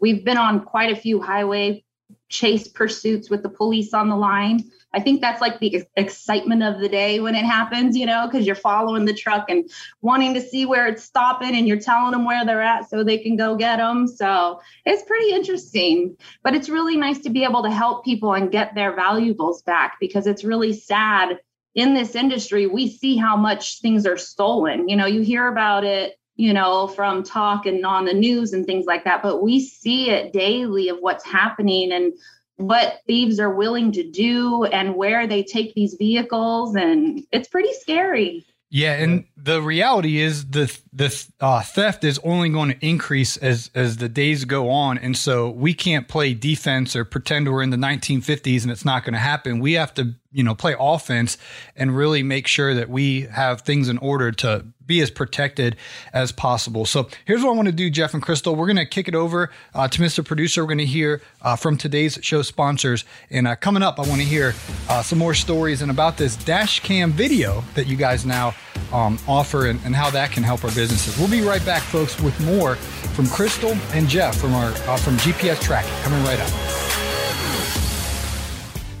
We've 0.00 0.24
been 0.24 0.38
on 0.38 0.60
quite 0.60 0.92
a 0.92 0.96
few 0.96 1.20
highway 1.20 1.84
chase 2.28 2.68
pursuits 2.68 3.30
with 3.30 3.42
the 3.42 3.48
police 3.48 3.92
on 3.94 4.08
the 4.08 4.16
line. 4.16 4.70
I 4.94 5.00
think 5.00 5.20
that's 5.20 5.40
like 5.40 5.60
the 5.60 5.84
excitement 5.96 6.62
of 6.62 6.80
the 6.80 6.88
day 6.88 7.20
when 7.20 7.34
it 7.34 7.44
happens, 7.44 7.96
you 7.96 8.06
know, 8.06 8.26
because 8.26 8.46
you're 8.46 8.54
following 8.54 9.04
the 9.04 9.12
truck 9.12 9.50
and 9.50 9.68
wanting 10.00 10.32
to 10.34 10.40
see 10.40 10.64
where 10.64 10.86
it's 10.86 11.02
stopping 11.02 11.54
and 11.54 11.68
you're 11.68 11.78
telling 11.78 12.12
them 12.12 12.24
where 12.24 12.44
they're 12.46 12.62
at 12.62 12.88
so 12.88 13.04
they 13.04 13.18
can 13.18 13.36
go 13.36 13.54
get 13.54 13.76
them. 13.76 14.06
So 14.06 14.60
it's 14.86 15.02
pretty 15.02 15.30
interesting, 15.32 16.16
but 16.42 16.54
it's 16.54 16.70
really 16.70 16.96
nice 16.96 17.18
to 17.20 17.30
be 17.30 17.44
able 17.44 17.62
to 17.64 17.70
help 17.70 18.04
people 18.04 18.32
and 18.32 18.50
get 18.50 18.74
their 18.74 18.96
valuables 18.96 19.62
back 19.62 19.96
because 20.00 20.26
it's 20.26 20.44
really 20.44 20.72
sad 20.72 21.38
in 21.74 21.92
this 21.92 22.14
industry. 22.14 22.66
We 22.66 22.88
see 22.88 23.16
how 23.16 23.36
much 23.36 23.80
things 23.80 24.06
are 24.06 24.16
stolen. 24.16 24.88
You 24.88 24.96
know, 24.96 25.06
you 25.06 25.20
hear 25.20 25.48
about 25.48 25.84
it 25.84 26.14
you 26.38 26.52
know, 26.52 26.86
from 26.86 27.24
talk 27.24 27.66
and 27.66 27.84
on 27.84 28.04
the 28.04 28.14
news 28.14 28.52
and 28.52 28.64
things 28.64 28.86
like 28.86 29.02
that. 29.02 29.24
But 29.24 29.42
we 29.42 29.58
see 29.58 30.10
it 30.10 30.32
daily 30.32 30.88
of 30.88 30.98
what's 31.00 31.24
happening 31.24 31.90
and 31.90 32.12
what 32.58 33.00
thieves 33.06 33.40
are 33.40 33.54
willing 33.54 33.92
to 33.92 34.08
do 34.08 34.64
and 34.64 34.94
where 34.94 35.26
they 35.26 35.42
take 35.42 35.74
these 35.74 35.94
vehicles. 35.94 36.74
And 36.74 37.24
it's 37.32 37.48
pretty 37.48 37.72
scary. 37.72 38.44
Yeah, 38.70 38.92
and 38.92 39.24
the 39.34 39.62
reality 39.62 40.20
is 40.20 40.50
the 40.50 40.78
the 40.92 41.26
uh, 41.40 41.62
theft 41.62 42.04
is 42.04 42.20
only 42.22 42.50
going 42.50 42.70
to 42.70 42.86
increase 42.86 43.38
as 43.38 43.70
as 43.74 43.96
the 43.96 44.10
days 44.10 44.44
go 44.44 44.68
on, 44.68 44.98
and 44.98 45.16
so 45.16 45.48
we 45.48 45.72
can't 45.72 46.06
play 46.06 46.34
defense 46.34 46.94
or 46.94 47.06
pretend 47.06 47.50
we're 47.50 47.62
in 47.62 47.70
the 47.70 47.78
1950s 47.78 48.64
and 48.64 48.70
it's 48.70 48.84
not 48.84 49.04
going 49.04 49.14
to 49.14 49.18
happen. 49.18 49.60
We 49.60 49.72
have 49.72 49.94
to 49.94 50.14
you 50.32 50.42
know 50.42 50.54
play 50.54 50.74
offense 50.78 51.38
and 51.76 51.96
really 51.96 52.22
make 52.22 52.46
sure 52.46 52.74
that 52.74 52.88
we 52.88 53.22
have 53.22 53.62
things 53.62 53.88
in 53.88 53.98
order 53.98 54.30
to 54.32 54.66
be 54.88 55.00
as 55.00 55.10
protected 55.10 55.76
as 56.12 56.32
possible. 56.32 56.84
So 56.84 57.08
here's 57.26 57.44
what 57.44 57.50
I 57.50 57.54
want 57.54 57.66
to 57.66 57.72
do, 57.72 57.90
Jeff 57.90 58.14
and 58.14 58.22
Crystal. 58.22 58.56
We're 58.56 58.66
going 58.66 58.76
to 58.76 58.86
kick 58.86 59.06
it 59.06 59.14
over 59.14 59.50
uh, 59.74 59.86
to 59.86 60.00
Mr. 60.00 60.24
Producer. 60.24 60.62
We're 60.62 60.68
going 60.68 60.78
to 60.78 60.86
hear 60.86 61.20
uh, 61.42 61.54
from 61.54 61.76
today's 61.76 62.18
show 62.22 62.42
sponsors. 62.42 63.04
And 63.30 63.46
uh, 63.46 63.54
coming 63.54 63.82
up, 63.82 64.00
I 64.00 64.08
want 64.08 64.22
to 64.22 64.26
hear 64.26 64.54
uh, 64.88 65.02
some 65.02 65.18
more 65.18 65.34
stories 65.34 65.82
and 65.82 65.90
about 65.90 66.16
this 66.16 66.36
dash 66.36 66.80
cam 66.80 67.12
video 67.12 67.62
that 67.74 67.86
you 67.86 67.96
guys 67.96 68.24
now 68.24 68.54
um, 68.92 69.18
offer 69.28 69.66
and, 69.66 69.78
and, 69.84 69.94
how 69.94 70.08
that 70.10 70.30
can 70.30 70.42
help 70.42 70.64
our 70.64 70.70
businesses. 70.70 71.18
We'll 71.18 71.30
be 71.30 71.42
right 71.42 71.64
back, 71.66 71.82
folks, 71.82 72.18
with 72.20 72.38
more 72.46 72.76
from 72.76 73.26
Crystal 73.26 73.76
and 73.92 74.08
Jeff 74.08 74.38
from 74.38 74.54
our 74.54 74.70
uh, 74.70 74.96
from 74.96 75.16
GPS 75.18 75.60
Tracking. 75.60 75.92
Coming 76.02 76.24
right 76.24 76.40
up. 76.40 76.87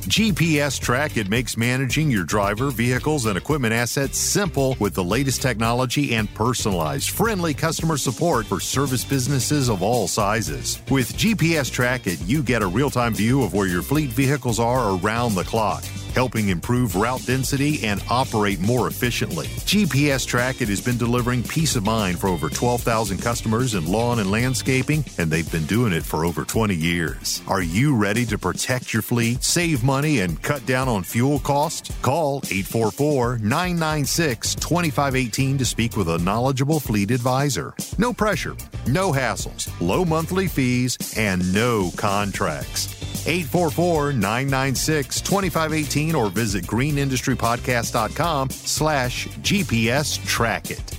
GPS 0.08 0.80
Track 0.80 1.18
It 1.18 1.28
makes 1.28 1.58
managing 1.58 2.10
your 2.10 2.24
driver, 2.24 2.70
vehicles, 2.70 3.26
and 3.26 3.36
equipment 3.36 3.74
assets 3.74 4.18
simple 4.18 4.74
with 4.80 4.94
the 4.94 5.04
latest 5.04 5.42
technology 5.42 6.14
and 6.14 6.32
personalized, 6.34 7.10
friendly 7.10 7.52
customer 7.52 7.98
support 7.98 8.46
for 8.46 8.58
service 8.58 9.04
businesses 9.04 9.68
of 9.68 9.82
all 9.82 10.08
sizes. 10.08 10.80
With 10.90 11.14
GPS 11.14 11.70
Track 11.70 12.06
It 12.06 12.20
you 12.22 12.42
get 12.42 12.62
a 12.62 12.66
real 12.66 12.90
time 12.90 13.12
view 13.12 13.42
of 13.42 13.52
where 13.52 13.66
your 13.66 13.82
fleet 13.82 14.08
vehicles 14.10 14.58
are 14.58 14.98
around 14.98 15.34
the 15.34 15.44
clock 15.44 15.84
helping 16.18 16.48
improve 16.48 16.96
route 16.96 17.24
density 17.26 17.86
and 17.86 18.02
operate 18.10 18.58
more 18.58 18.88
efficiently. 18.88 19.46
GPS 19.70 20.26
Track 20.26 20.60
it 20.60 20.68
has 20.68 20.80
been 20.80 20.98
delivering 20.98 21.44
peace 21.44 21.76
of 21.76 21.84
mind 21.84 22.18
for 22.18 22.26
over 22.26 22.48
12,000 22.48 23.18
customers 23.18 23.74
in 23.74 23.86
lawn 23.86 24.18
and 24.18 24.28
landscaping, 24.28 25.04
and 25.18 25.30
they've 25.30 25.52
been 25.52 25.66
doing 25.66 25.92
it 25.92 26.02
for 26.02 26.24
over 26.24 26.42
20 26.42 26.74
years. 26.74 27.40
Are 27.46 27.62
you 27.62 27.94
ready 27.94 28.26
to 28.26 28.36
protect 28.36 28.92
your 28.92 29.02
fleet, 29.02 29.44
save 29.44 29.84
money, 29.84 30.18
and 30.18 30.42
cut 30.42 30.66
down 30.66 30.88
on 30.88 31.04
fuel 31.04 31.38
costs? 31.38 31.96
Call 32.02 32.38
844 32.50 33.38
996 33.38 34.56
2518 34.56 35.56
to 35.58 35.64
speak 35.64 35.96
with 35.96 36.08
a 36.08 36.18
knowledgeable 36.18 36.80
fleet 36.80 37.12
advisor. 37.12 37.74
No 37.96 38.12
pressure, 38.12 38.56
no 38.88 39.12
hassles, 39.12 39.70
low 39.80 40.04
monthly 40.04 40.48
fees, 40.48 40.98
and 41.16 41.54
no 41.54 41.92
contracts. 41.96 42.97
844 43.28 44.12
996 44.14 45.20
2518 45.20 46.14
or 46.14 46.30
visit 46.30 46.64
greenindustrypodcast.com 46.64 48.50
slash 48.50 49.28
GPS 49.28 50.24
track 50.26 50.70
it. 50.70 50.97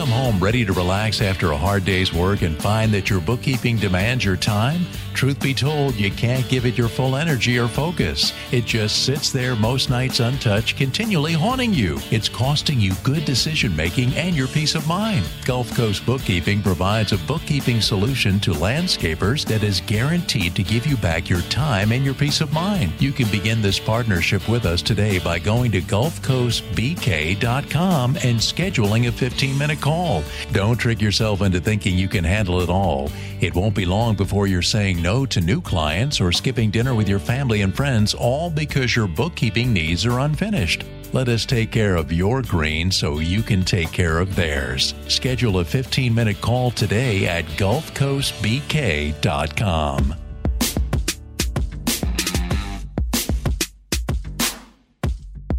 Come 0.00 0.08
home 0.08 0.40
ready 0.40 0.64
to 0.64 0.72
relax 0.72 1.20
after 1.20 1.50
a 1.50 1.56
hard 1.58 1.84
day's 1.84 2.10
work 2.10 2.40
and 2.40 2.56
find 2.62 2.90
that 2.90 3.10
your 3.10 3.20
bookkeeping 3.20 3.76
demands 3.76 4.24
your 4.24 4.34
time? 4.34 4.86
Truth 5.12 5.40
be 5.40 5.52
told, 5.52 5.96
you 5.96 6.10
can't 6.10 6.48
give 6.48 6.64
it 6.64 6.78
your 6.78 6.88
full 6.88 7.16
energy 7.16 7.58
or 7.58 7.68
focus. 7.68 8.32
It 8.52 8.64
just 8.64 9.04
sits 9.04 9.30
there 9.30 9.54
most 9.54 9.90
nights 9.90 10.20
untouched, 10.20 10.78
continually 10.78 11.34
haunting 11.34 11.74
you. 11.74 11.98
It's 12.10 12.30
costing 12.30 12.80
you 12.80 12.94
good 13.02 13.26
decision 13.26 13.76
making 13.76 14.14
and 14.14 14.34
your 14.34 14.48
peace 14.48 14.74
of 14.74 14.88
mind. 14.88 15.28
Gulf 15.44 15.76
Coast 15.76 16.06
Bookkeeping 16.06 16.62
provides 16.62 17.12
a 17.12 17.18
bookkeeping 17.18 17.82
solution 17.82 18.40
to 18.40 18.52
landscapers 18.52 19.44
that 19.46 19.62
is 19.62 19.82
guaranteed 19.82 20.56
to 20.56 20.62
give 20.62 20.86
you 20.86 20.96
back 20.96 21.28
your 21.28 21.42
time 21.42 21.92
and 21.92 22.02
your 22.02 22.14
peace 22.14 22.40
of 22.40 22.54
mind. 22.54 22.94
You 22.98 23.12
can 23.12 23.30
begin 23.30 23.60
this 23.60 23.78
partnership 23.78 24.48
with 24.48 24.64
us 24.64 24.80
today 24.80 25.18
by 25.18 25.38
going 25.38 25.70
to 25.72 25.82
GulfCoastBK.com 25.82 28.16
and 28.16 28.38
scheduling 28.38 29.08
a 29.08 29.12
15 29.12 29.58
minute 29.58 29.82
call. 29.90 30.22
Don't 30.52 30.76
trick 30.76 31.00
yourself 31.00 31.42
into 31.42 31.60
thinking 31.60 31.98
you 31.98 32.08
can 32.08 32.22
handle 32.22 32.60
it 32.60 32.68
all. 32.68 33.10
It 33.40 33.56
won't 33.56 33.74
be 33.74 33.84
long 33.84 34.14
before 34.14 34.46
you're 34.46 34.62
saying 34.62 35.02
no 35.02 35.26
to 35.26 35.40
new 35.40 35.60
clients 35.60 36.20
or 36.20 36.30
skipping 36.30 36.70
dinner 36.70 36.94
with 36.94 37.08
your 37.08 37.18
family 37.18 37.62
and 37.62 37.74
friends, 37.74 38.14
all 38.14 38.50
because 38.50 38.94
your 38.94 39.08
bookkeeping 39.08 39.72
needs 39.72 40.06
are 40.06 40.20
unfinished. 40.20 40.84
Let 41.12 41.28
us 41.28 41.44
take 41.44 41.72
care 41.72 41.96
of 41.96 42.12
your 42.12 42.40
green 42.42 42.92
so 42.92 43.18
you 43.18 43.42
can 43.42 43.64
take 43.64 43.90
care 43.90 44.20
of 44.20 44.36
theirs. 44.36 44.94
Schedule 45.08 45.58
a 45.58 45.64
15 45.64 46.14
minute 46.14 46.40
call 46.40 46.70
today 46.70 47.26
at 47.26 47.46
GulfCoastBK.com. 47.56 50.19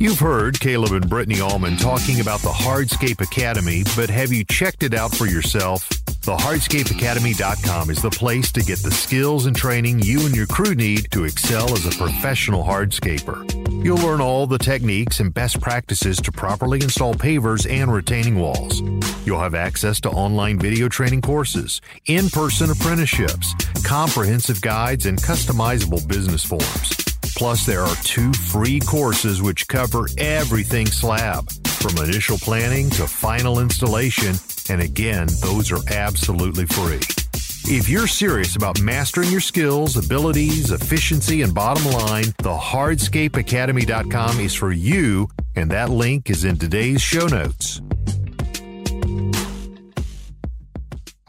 You've 0.01 0.17
heard 0.17 0.59
Caleb 0.59 0.93
and 0.93 1.07
Brittany 1.07 1.41
Allman 1.41 1.77
talking 1.77 2.21
about 2.21 2.39
the 2.39 2.49
Hardscape 2.49 3.21
Academy, 3.21 3.83
but 3.95 4.09
have 4.09 4.33
you 4.33 4.43
checked 4.43 4.81
it 4.81 4.95
out 4.95 5.13
for 5.13 5.27
yourself? 5.27 5.87
TheHardscapeAcademy.com 6.23 7.91
is 7.91 8.01
the 8.01 8.09
place 8.09 8.51
to 8.53 8.63
get 8.63 8.79
the 8.79 8.89
skills 8.89 9.45
and 9.45 9.55
training 9.55 9.99
you 9.99 10.25
and 10.25 10.35
your 10.35 10.47
crew 10.47 10.73
need 10.73 11.11
to 11.11 11.25
excel 11.25 11.71
as 11.73 11.85
a 11.85 11.95
professional 11.95 12.63
hardscaper. 12.63 13.45
You'll 13.85 13.99
learn 13.99 14.21
all 14.21 14.47
the 14.47 14.57
techniques 14.57 15.19
and 15.19 15.31
best 15.31 15.61
practices 15.61 16.17
to 16.21 16.31
properly 16.31 16.81
install 16.81 17.13
pavers 17.13 17.69
and 17.69 17.93
retaining 17.93 18.39
walls. 18.39 18.81
You'll 19.23 19.39
have 19.39 19.53
access 19.53 20.01
to 20.01 20.09
online 20.09 20.57
video 20.57 20.89
training 20.89 21.21
courses, 21.21 21.79
in 22.07 22.29
person 22.29 22.71
apprenticeships, 22.71 23.53
comprehensive 23.83 24.61
guides, 24.61 25.05
and 25.05 25.21
customizable 25.21 26.07
business 26.07 26.43
forms. 26.43 27.10
Plus, 27.35 27.65
there 27.65 27.81
are 27.81 27.95
two 28.03 28.31
free 28.33 28.79
courses 28.79 29.41
which 29.41 29.67
cover 29.67 30.07
everything 30.17 30.85
slab, 30.87 31.49
from 31.67 32.03
initial 32.03 32.37
planning 32.37 32.89
to 32.91 33.07
final 33.07 33.59
installation. 33.59 34.35
And 34.69 34.81
again, 34.81 35.27
those 35.41 35.71
are 35.71 35.81
absolutely 35.91 36.65
free. 36.65 36.99
If 37.65 37.87
you're 37.87 38.07
serious 38.07 38.55
about 38.55 38.81
mastering 38.81 39.29
your 39.29 39.39
skills, 39.39 39.95
abilities, 39.95 40.71
efficiency, 40.71 41.41
and 41.41 41.53
bottom 41.53 41.91
line, 41.91 42.33
the 42.39 42.57
hardscapeacademy.com 42.57 44.39
is 44.39 44.53
for 44.53 44.71
you, 44.71 45.29
and 45.55 45.69
that 45.71 45.89
link 45.89 46.29
is 46.29 46.43
in 46.43 46.57
today's 46.57 47.01
show 47.01 47.27
notes. 47.27 47.81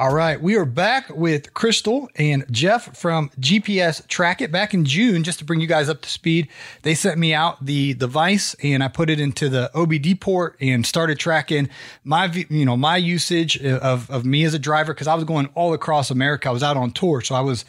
All 0.03 0.13
right, 0.13 0.43
we 0.43 0.57
are 0.57 0.65
back 0.65 1.11
with 1.11 1.55
Crystal 1.55 2.11
and 2.17 2.45
Jeff 2.51 2.97
from 2.97 3.31
GPS 3.39 4.05
Track 4.09 4.41
It. 4.41 4.51
Back 4.51 4.75
in 4.75 4.85
June, 4.85 5.23
just 5.23 5.39
to 5.39 5.45
bring 5.45 5.61
you 5.61 5.69
guys 5.69 5.89
up 5.89 6.01
to 6.03 6.09
speed, 6.09 6.49
they 6.83 6.97
sent 6.97 7.21
me 7.21 7.33
out 7.33 7.65
the 7.65 7.95
device 7.95 8.57
and 8.65 8.83
I 8.83 8.89
put 8.89 9.11
it 9.11 9.21
into 9.21 9.49
the 9.49 9.71
OBD 9.77 10.19
port 10.19 10.57
and 10.61 10.85
started 10.85 11.21
tracking 11.21 11.69
my 12.03 12.25
you 12.51 12.65
know 12.65 12.77
my 12.77 12.97
usage 12.97 13.57
of 13.63 14.11
of 14.11 14.25
me 14.25 14.43
as 14.43 14.55
a 14.55 14.59
driver 14.59 14.93
because 14.93 15.07
I 15.07 15.15
was 15.15 15.23
going 15.23 15.49
all 15.55 15.73
across 15.73 16.11
America. 16.11 16.49
I 16.49 16.53
was 16.53 16.65
out 16.65 16.77
on 16.77 16.91
tour, 16.91 17.21
so 17.21 17.37
I 17.37 17.41
was 17.41 17.65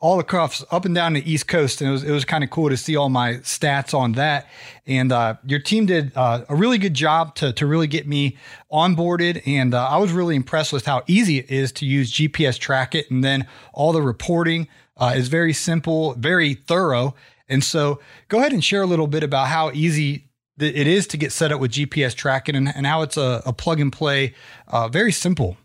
all 0.00 0.20
across 0.20 0.64
up 0.70 0.84
and 0.84 0.94
down 0.94 1.14
the 1.14 1.30
East 1.30 1.48
Coast, 1.48 1.80
and 1.80 1.88
it 1.88 1.92
was 1.92 2.04
it 2.04 2.10
was 2.12 2.24
kind 2.24 2.44
of 2.44 2.50
cool 2.50 2.68
to 2.68 2.76
see 2.76 2.96
all 2.96 3.08
my 3.08 3.34
stats 3.34 3.94
on 3.94 4.12
that. 4.12 4.46
And 4.86 5.10
uh, 5.10 5.34
your 5.44 5.58
team 5.58 5.86
did 5.86 6.12
uh, 6.16 6.44
a 6.48 6.54
really 6.54 6.78
good 6.78 6.94
job 6.94 7.34
to 7.36 7.52
to 7.54 7.66
really 7.66 7.88
get 7.88 8.06
me 8.06 8.36
onboarded, 8.72 9.42
and 9.46 9.74
uh, 9.74 9.88
I 9.88 9.96
was 9.98 10.12
really 10.12 10.36
impressed 10.36 10.72
with 10.72 10.86
how 10.86 11.02
easy 11.06 11.38
it 11.38 11.50
is 11.50 11.72
to 11.72 11.86
use 11.86 12.12
GPS 12.12 12.58
Track 12.58 12.94
It, 12.94 13.10
and 13.10 13.24
then 13.24 13.46
all 13.72 13.92
the 13.92 14.02
reporting 14.02 14.68
uh, 14.96 15.14
is 15.16 15.28
very 15.28 15.52
simple, 15.52 16.14
very 16.14 16.54
thorough. 16.54 17.14
And 17.48 17.64
so, 17.64 17.98
go 18.28 18.38
ahead 18.38 18.52
and 18.52 18.62
share 18.62 18.82
a 18.82 18.86
little 18.86 19.06
bit 19.06 19.22
about 19.22 19.48
how 19.48 19.70
easy 19.72 20.28
it 20.60 20.86
is 20.86 21.06
to 21.06 21.16
get 21.16 21.32
set 21.32 21.52
up 21.52 21.60
with 21.60 21.70
GPS 21.70 22.14
tracking 22.14 22.56
and, 22.56 22.68
and 22.74 22.86
how 22.86 23.02
it's 23.02 23.16
a, 23.16 23.42
a 23.46 23.52
plug 23.52 23.80
and 23.80 23.92
play, 23.92 24.34
uh, 24.66 24.88
very 24.88 25.12
simple. 25.12 25.56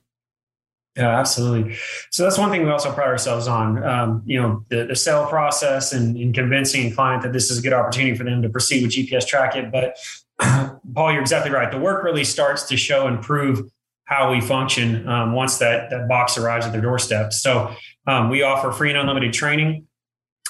Yeah, 0.96 1.20
absolutely. 1.20 1.76
So 2.12 2.24
that's 2.24 2.38
one 2.38 2.52
thing 2.52 2.64
we 2.64 2.70
also 2.70 2.92
pride 2.92 3.08
ourselves 3.08 3.48
on. 3.48 3.84
Um, 3.84 4.22
you 4.26 4.40
know, 4.40 4.64
the, 4.70 4.86
the 4.86 4.96
sale 4.96 5.26
process 5.26 5.92
and, 5.92 6.16
and, 6.16 6.36
convincing 6.36 6.92
a 6.92 6.96
client 6.96 7.24
that 7.24 7.34
this 7.34 7.50
is 7.50 7.58
a 7.58 7.62
good 7.64 7.74
opportunity 7.74 8.16
for 8.16 8.24
them 8.24 8.44
to 8.44 8.50
proceed 8.50 8.84
with 8.84 8.92
GPS 8.92 9.26
Track 9.26 9.56
It. 9.56 9.72
But 9.72 9.98
Paul, 10.94 11.12
you're 11.12 11.22
exactly 11.22 11.52
right. 11.52 11.72
The 11.72 11.80
work 11.80 12.04
really 12.04 12.24
starts 12.24 12.64
to 12.70 12.78
show 12.78 13.08
and 13.08 13.20
prove 13.24 13.72
how 14.06 14.32
we 14.32 14.40
function 14.40 15.08
um, 15.08 15.34
once 15.34 15.58
that 15.58 15.90
that 15.90 16.08
box 16.08 16.38
arrives 16.38 16.66
at 16.66 16.72
their 16.72 16.82
doorstep. 16.82 17.34
So 17.34 17.74
um, 18.06 18.30
we 18.30 18.44
offer 18.44 18.72
free 18.72 18.90
and 18.90 19.00
unlimited 19.00 19.34
training. 19.34 19.88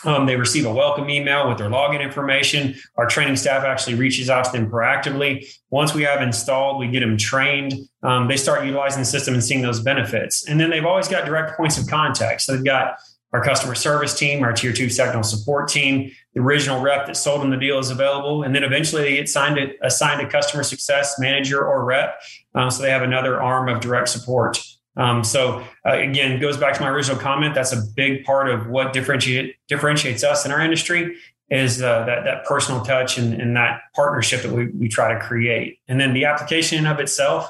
Um, 0.05 0.25
they 0.25 0.35
receive 0.35 0.65
a 0.65 0.73
welcome 0.73 1.09
email 1.09 1.47
with 1.47 1.57
their 1.57 1.69
login 1.69 2.01
information. 2.01 2.75
Our 2.97 3.07
training 3.07 3.37
staff 3.37 3.63
actually 3.63 3.95
reaches 3.95 4.29
out 4.29 4.45
to 4.45 4.51
them 4.51 4.69
proactively. 4.69 5.45
Once 5.69 5.93
we 5.93 6.03
have 6.03 6.21
installed, 6.21 6.79
we 6.79 6.87
get 6.87 6.99
them 6.99 7.17
trained. 7.17 7.73
Um, 8.01 8.27
they 8.27 8.37
start 8.37 8.65
utilizing 8.65 8.99
the 8.99 9.05
system 9.05 9.33
and 9.33 9.43
seeing 9.43 9.61
those 9.61 9.79
benefits. 9.79 10.47
And 10.47 10.59
then 10.59 10.69
they've 10.69 10.85
always 10.85 11.07
got 11.07 11.25
direct 11.25 11.57
points 11.57 11.77
of 11.77 11.87
contact. 11.87 12.41
So 12.41 12.55
they've 12.55 12.65
got 12.65 12.97
our 13.33 13.43
customer 13.43 13.73
service 13.73 14.13
team, 14.17 14.43
our 14.43 14.53
tier 14.53 14.71
two 14.71 14.89
technical 14.89 15.23
support 15.23 15.67
team, 15.67 16.11
the 16.35 16.41
original 16.41 16.81
rep 16.81 17.07
that 17.07 17.17
sold 17.17 17.41
them 17.41 17.49
the 17.49 17.57
deal 17.57 17.79
is 17.79 17.89
available. 17.89 18.43
And 18.43 18.53
then 18.53 18.63
eventually 18.63 19.01
they 19.01 19.15
get 19.15 19.27
signed 19.27 19.55
to, 19.55 19.73
assigned 19.81 20.21
a 20.21 20.29
customer 20.29 20.61
success 20.61 21.17
manager 21.17 21.65
or 21.65 21.83
rep. 21.83 22.21
Um, 22.53 22.69
so 22.69 22.83
they 22.83 22.91
have 22.91 23.01
another 23.01 23.41
arm 23.41 23.69
of 23.69 23.81
direct 23.81 24.09
support. 24.09 24.63
Um, 24.95 25.23
so 25.23 25.63
uh, 25.85 25.93
again, 25.93 26.39
goes 26.39 26.57
back 26.57 26.75
to 26.75 26.81
my 26.81 26.89
original 26.89 27.17
comment. 27.17 27.55
That's 27.55 27.73
a 27.73 27.81
big 27.95 28.23
part 28.23 28.49
of 28.49 28.67
what 28.67 28.93
differentiate, 28.93 29.55
differentiates 29.67 30.23
us 30.23 30.45
in 30.45 30.51
our 30.51 30.61
industry 30.61 31.15
is 31.49 31.83
uh, 31.83 32.03
that 32.05 32.23
that 32.23 32.45
personal 32.45 32.81
touch 32.81 33.17
and, 33.17 33.39
and 33.39 33.55
that 33.55 33.81
partnership 33.95 34.41
that 34.41 34.51
we, 34.51 34.67
we 34.67 34.87
try 34.89 35.13
to 35.13 35.19
create. 35.19 35.79
And 35.87 35.99
then 35.99 36.13
the 36.13 36.25
application 36.25 36.87
of 36.87 36.99
itself, 36.99 37.49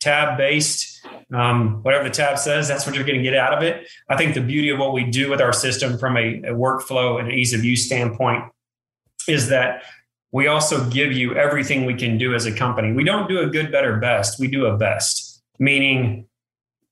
tab 0.00 0.36
based, 0.36 1.06
um, 1.32 1.82
whatever 1.82 2.04
the 2.04 2.10
tab 2.10 2.38
says, 2.38 2.68
that's 2.68 2.86
what 2.86 2.94
you're 2.94 3.04
going 3.04 3.18
to 3.18 3.22
get 3.22 3.36
out 3.36 3.54
of 3.54 3.62
it. 3.62 3.88
I 4.08 4.16
think 4.16 4.34
the 4.34 4.40
beauty 4.40 4.70
of 4.70 4.78
what 4.78 4.92
we 4.92 5.04
do 5.04 5.30
with 5.30 5.40
our 5.40 5.52
system 5.52 5.98
from 5.98 6.16
a, 6.16 6.38
a 6.38 6.54
workflow 6.54 7.18
and 7.18 7.28
an 7.28 7.34
ease 7.34 7.54
of 7.54 7.64
use 7.64 7.86
standpoint 7.86 8.44
is 9.28 9.48
that 9.48 9.84
we 10.32 10.46
also 10.46 10.88
give 10.90 11.12
you 11.12 11.34
everything 11.34 11.84
we 11.84 11.94
can 11.94 12.18
do 12.18 12.34
as 12.34 12.46
a 12.46 12.54
company. 12.54 12.92
We 12.92 13.04
don't 13.04 13.28
do 13.28 13.40
a 13.40 13.46
good, 13.46 13.70
better, 13.70 13.96
best. 13.98 14.38
We 14.38 14.48
do 14.48 14.66
a 14.66 14.76
best, 14.76 15.42
meaning 15.58 16.26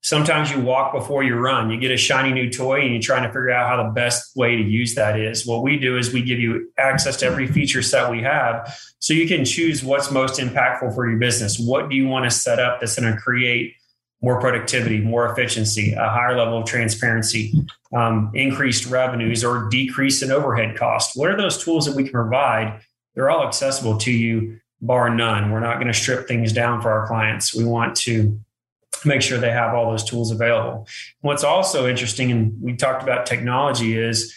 sometimes 0.03 0.51
you 0.51 0.61
walk 0.61 0.93
before 0.93 1.23
you 1.23 1.35
run. 1.35 1.71
You 1.71 1.79
get 1.79 1.91
a 1.91 1.97
shiny 1.97 2.33
new 2.33 2.51
toy 2.51 2.81
and 2.81 2.93
you're 2.93 3.03
trying 3.03 3.25
to 3.25 3.29
figure 3.29 3.51
out 3.51 3.69
how 3.69 3.83
the 3.83 3.91
best 3.91 4.37
way 4.37 4.57
to 4.57 4.63
use 4.63 4.95
that 4.95 5.19
is. 5.19 5.47
What 5.47 5.63
we 5.63 5.79
do 5.79 5.97
is 5.97 6.13
we 6.13 6.23
give 6.23 6.39
you 6.39 6.71
access 6.79 7.17
to 7.19 7.27
every 7.27 7.47
feature 7.47 7.83
set 7.83 8.11
we 8.11 8.23
have 8.23 8.77
so 9.01 9.15
you 9.15 9.27
can 9.29 9.45
choose 9.45 9.83
what's 9.83 10.11
most 10.11 10.41
impactful 10.41 10.95
for 10.95 11.09
your 11.09 11.19
business. 11.19 11.59
What 11.59 11.89
do 11.89 11.97
you 11.97 12.07
want 12.07 12.25
to 12.25 12.31
set 12.31 12.59
up 12.59 12.81
that's 12.81 12.99
going 12.99 13.13
to 13.13 13.21
create 13.21 13.75
more 14.21 14.41
productivity, 14.41 15.01
more 15.01 15.31
efficiency, 15.31 15.93
a 15.93 16.09
higher 16.09 16.37
level 16.37 16.59
of 16.59 16.67
transparency, 16.67 17.55
um, 17.95 18.33
increased 18.35 18.87
revenues, 18.87 19.45
or 19.45 19.69
decrease 19.69 20.23
in 20.23 20.33
overhead 20.33 20.77
cost? 20.77 21.17
What 21.17 21.31
are 21.31 21.37
those 21.37 21.63
tools 21.63 21.87
that 21.87 21.95
we 21.95 22.03
can 22.03 22.13
provide? 22.13 22.81
They're 23.15 23.31
all 23.31 23.47
accessible 23.47 23.99
to 23.99 24.13
you, 24.13 24.59
bar 24.81 25.15
none. 25.15 25.53
We're 25.53 25.61
not 25.61 25.77
going 25.77 25.87
to 25.87 25.95
strip 25.95 26.27
things 26.27 26.53
down 26.53 26.83
for 26.83 26.91
our 26.91 27.07
clients. 27.07 27.55
We 27.55 27.65
want 27.65 27.95
to 27.99 28.41
make 29.05 29.23
sure 29.23 29.39
they 29.39 29.51
have 29.51 29.75
all 29.75 29.91
those 29.91 30.05
tools 30.05 30.31
available. 30.31 30.87
What's 31.21 31.45
also 31.45 31.87
interesting, 31.87 32.31
and 32.31 32.61
we 32.61 32.77
talked 32.77 33.03
about 33.03 33.27
technology, 33.27 33.97
is 33.97 34.35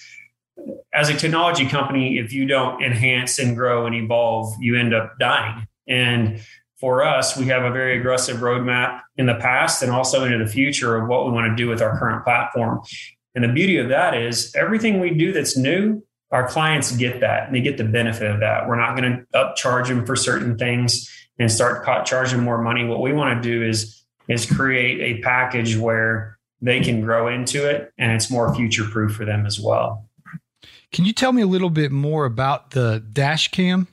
as 0.93 1.09
a 1.09 1.15
technology 1.15 1.67
company, 1.67 2.17
if 2.17 2.33
you 2.33 2.45
don't 2.45 2.83
enhance 2.83 3.39
and 3.39 3.55
grow 3.55 3.85
and 3.85 3.95
evolve, 3.95 4.53
you 4.59 4.77
end 4.77 4.93
up 4.93 5.17
dying. 5.19 5.67
And 5.87 6.41
for 6.79 7.03
us, 7.03 7.37
we 7.37 7.45
have 7.45 7.63
a 7.63 7.71
very 7.71 7.97
aggressive 7.97 8.37
roadmap 8.37 9.01
in 9.15 9.27
the 9.27 9.35
past 9.35 9.83
and 9.83 9.91
also 9.91 10.23
into 10.23 10.37
the 10.37 10.49
future 10.49 10.97
of 10.97 11.07
what 11.07 11.25
we 11.25 11.31
want 11.31 11.49
to 11.49 11.55
do 11.55 11.69
with 11.69 11.81
our 11.81 11.97
current 11.97 12.23
platform. 12.23 12.81
And 13.35 13.43
the 13.43 13.49
beauty 13.49 13.77
of 13.77 13.89
that 13.89 14.15
is 14.15 14.53
everything 14.55 14.99
we 14.99 15.11
do 15.11 15.31
that's 15.31 15.55
new, 15.55 16.03
our 16.31 16.47
clients 16.47 16.95
get 16.95 17.19
that 17.19 17.47
and 17.47 17.55
they 17.55 17.61
get 17.61 17.77
the 17.77 17.83
benefit 17.83 18.29
of 18.29 18.39
that. 18.39 18.67
We're 18.67 18.77
not 18.79 18.97
going 18.97 19.11
to 19.11 19.25
upcharge 19.37 19.87
them 19.87 20.05
for 20.05 20.15
certain 20.15 20.57
things 20.57 21.09
and 21.39 21.51
start 21.51 21.85
charging 22.05 22.41
more 22.41 22.61
money. 22.61 22.85
What 22.85 23.01
we 23.01 23.13
want 23.13 23.41
to 23.41 23.49
do 23.49 23.63
is 23.63 24.00
is 24.31 24.45
create 24.45 25.01
a 25.01 25.21
package 25.21 25.77
where 25.77 26.37
they 26.61 26.79
can 26.79 27.01
grow 27.01 27.27
into 27.27 27.67
it 27.67 27.91
and 27.97 28.11
it's 28.11 28.29
more 28.29 28.53
future 28.55 28.83
proof 28.83 29.15
for 29.15 29.25
them 29.25 29.45
as 29.45 29.59
well. 29.59 30.07
Can 30.91 31.05
you 31.05 31.13
tell 31.13 31.31
me 31.31 31.41
a 31.41 31.47
little 31.47 31.69
bit 31.69 31.91
more 31.91 32.25
about 32.25 32.71
the 32.71 33.03
dash 33.11 33.49
cam? 33.49 33.87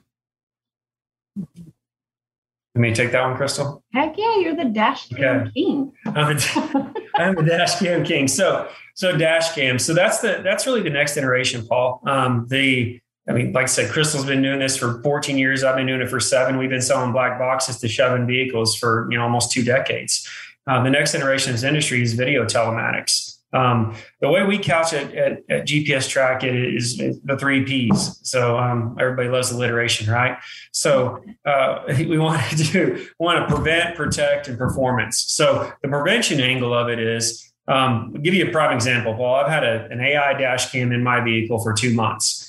Let 1.37 2.83
me 2.83 2.94
take 2.94 3.12
that 3.12 3.22
one, 3.22 3.37
Crystal. 3.37 3.83
Heck 3.92 4.16
yeah, 4.16 4.38
you're 4.38 4.55
the 4.55 4.66
dash 4.66 5.09
cam 5.09 5.40
okay. 5.42 5.51
king. 5.53 5.92
I'm, 6.07 6.37
a, 6.37 6.92
I'm 7.16 7.35
the 7.35 7.42
dash 7.42 7.79
cam 7.79 8.05
king. 8.05 8.29
So, 8.29 8.68
so 8.94 9.16
dash 9.16 9.53
cam. 9.55 9.79
So 9.79 9.94
that's 9.94 10.20
the 10.20 10.40
that's 10.44 10.66
really 10.66 10.83
the 10.83 10.90
next 10.90 11.16
iteration, 11.16 11.66
Paul. 11.66 12.01
Um, 12.07 12.46
the 12.48 13.01
I 13.29 13.33
mean, 13.33 13.53
like 13.53 13.64
I 13.64 13.67
said, 13.67 13.91
Crystal's 13.91 14.25
been 14.25 14.43
doing 14.43 14.59
this 14.59 14.77
for 14.77 15.03
14 15.03 15.37
years. 15.37 15.62
I've 15.62 15.77
been 15.77 15.87
doing 15.87 16.01
it 16.01 16.09
for 16.09 16.19
seven. 16.19 16.57
We've 16.57 16.71
been 16.71 16.81
selling 16.81 17.12
black 17.12 17.38
boxes 17.38 17.79
to 17.81 17.88
Chevron 17.88 18.27
vehicles 18.27 18.75
for 18.77 19.07
you 19.11 19.19
know 19.19 19.25
almost 19.25 19.53
two 19.53 19.62
decades. 19.62 20.27
Uh, 20.67 20.83
the 20.83 20.91
next 20.91 21.12
generation 21.12 21.51
of 21.51 21.57
this 21.57 21.64
industry 21.64 22.03
is 22.03 22.14
video 22.14 22.45
telematics. 22.45 23.38
Um, 23.53 23.95
the 24.21 24.29
way 24.29 24.45
we 24.45 24.59
couch 24.59 24.93
it 24.93 25.14
at, 25.14 25.38
at, 25.49 25.67
GPS 25.67 26.07
Track 26.07 26.45
it 26.45 26.55
is 26.55 26.99
the 26.99 27.37
three 27.38 27.64
P's. 27.64 28.21
So 28.23 28.59
um, 28.59 28.95
everybody 29.01 29.31
loves 29.31 29.51
alliteration, 29.51 30.11
right? 30.11 30.37
So 30.73 31.25
uh, 31.47 31.85
we 31.99 32.19
want 32.19 32.43
to 32.51 32.57
do 32.73 33.07
want 33.19 33.47
to 33.49 33.55
prevent, 33.55 33.97
protect, 33.97 34.49
and 34.49 34.59
performance. 34.59 35.25
So 35.29 35.73
the 35.83 35.88
prevention 35.88 36.41
angle 36.41 36.73
of 36.73 36.88
it 36.88 36.99
is. 36.99 37.45
Um, 37.67 38.14
give 38.23 38.33
you 38.33 38.49
a 38.49 38.51
prime 38.51 38.75
example, 38.75 39.14
Paul. 39.14 39.35
I've 39.35 39.51
had 39.51 39.62
a, 39.62 39.85
an 39.91 40.01
AI 40.01 40.33
dash 40.33 40.73
cam 40.73 40.91
in 40.91 41.03
my 41.03 41.21
vehicle 41.21 41.62
for 41.62 41.75
two 41.75 41.93
months. 41.93 42.47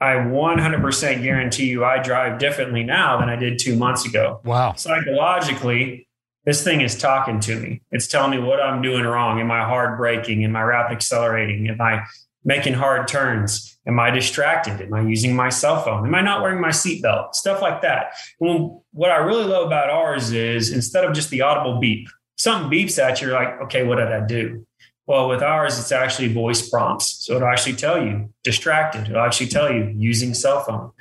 I 0.00 0.14
100% 0.14 1.22
guarantee 1.22 1.66
you 1.66 1.84
I 1.84 2.00
drive 2.00 2.38
differently 2.38 2.84
now 2.84 3.18
than 3.18 3.28
I 3.28 3.36
did 3.36 3.58
two 3.58 3.76
months 3.76 4.06
ago. 4.06 4.40
Wow. 4.44 4.74
Psychologically, 4.74 6.08
this 6.44 6.62
thing 6.62 6.80
is 6.80 6.96
talking 6.96 7.40
to 7.40 7.58
me. 7.58 7.82
It's 7.90 8.06
telling 8.06 8.30
me 8.30 8.38
what 8.38 8.60
I'm 8.60 8.80
doing 8.80 9.04
wrong. 9.04 9.40
Am 9.40 9.50
I 9.50 9.64
hard 9.64 9.98
braking? 9.98 10.44
Am 10.44 10.54
I 10.54 10.62
rapid 10.62 10.94
accelerating? 10.94 11.68
Am 11.68 11.80
I 11.80 12.04
making 12.44 12.74
hard 12.74 13.08
turns? 13.08 13.78
Am 13.86 13.98
I 13.98 14.10
distracted? 14.10 14.80
Am 14.80 14.94
I 14.94 15.02
using 15.02 15.34
my 15.34 15.48
cell 15.48 15.82
phone? 15.82 16.06
Am 16.06 16.14
I 16.14 16.22
not 16.22 16.42
wearing 16.42 16.60
my 16.60 16.68
seatbelt? 16.68 17.34
Stuff 17.34 17.60
like 17.60 17.82
that. 17.82 18.12
And 18.40 18.78
what 18.92 19.10
I 19.10 19.16
really 19.16 19.44
love 19.44 19.66
about 19.66 19.90
ours 19.90 20.30
is 20.30 20.72
instead 20.72 21.04
of 21.04 21.12
just 21.12 21.30
the 21.30 21.42
audible 21.42 21.80
beep, 21.80 22.08
something 22.36 22.70
beeps 22.70 23.02
at 23.02 23.20
you, 23.20 23.28
you're 23.28 23.36
like, 23.36 23.60
okay, 23.62 23.84
what 23.84 23.96
did 23.96 24.12
I 24.12 24.24
do? 24.24 24.64
Well, 25.08 25.30
with 25.30 25.42
ours, 25.42 25.78
it's 25.78 25.90
actually 25.90 26.34
voice 26.34 26.68
prompts. 26.68 27.24
So 27.24 27.36
it'll 27.36 27.48
actually 27.48 27.76
tell 27.76 28.04
you 28.04 28.28
distracted. 28.44 29.08
It'll 29.08 29.24
actually 29.24 29.46
tell 29.46 29.72
you 29.72 29.90
using 29.96 30.34
cell 30.34 30.62
phone. 30.62 30.92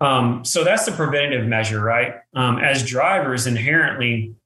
Um, 0.00 0.44
so 0.44 0.62
that's 0.62 0.86
the 0.86 0.92
preventative 0.92 1.44
measure, 1.44 1.82
right? 1.82 2.14
Um, 2.34 2.58
as 2.58 2.86
drivers, 2.86 3.48
inherently, 3.48 4.36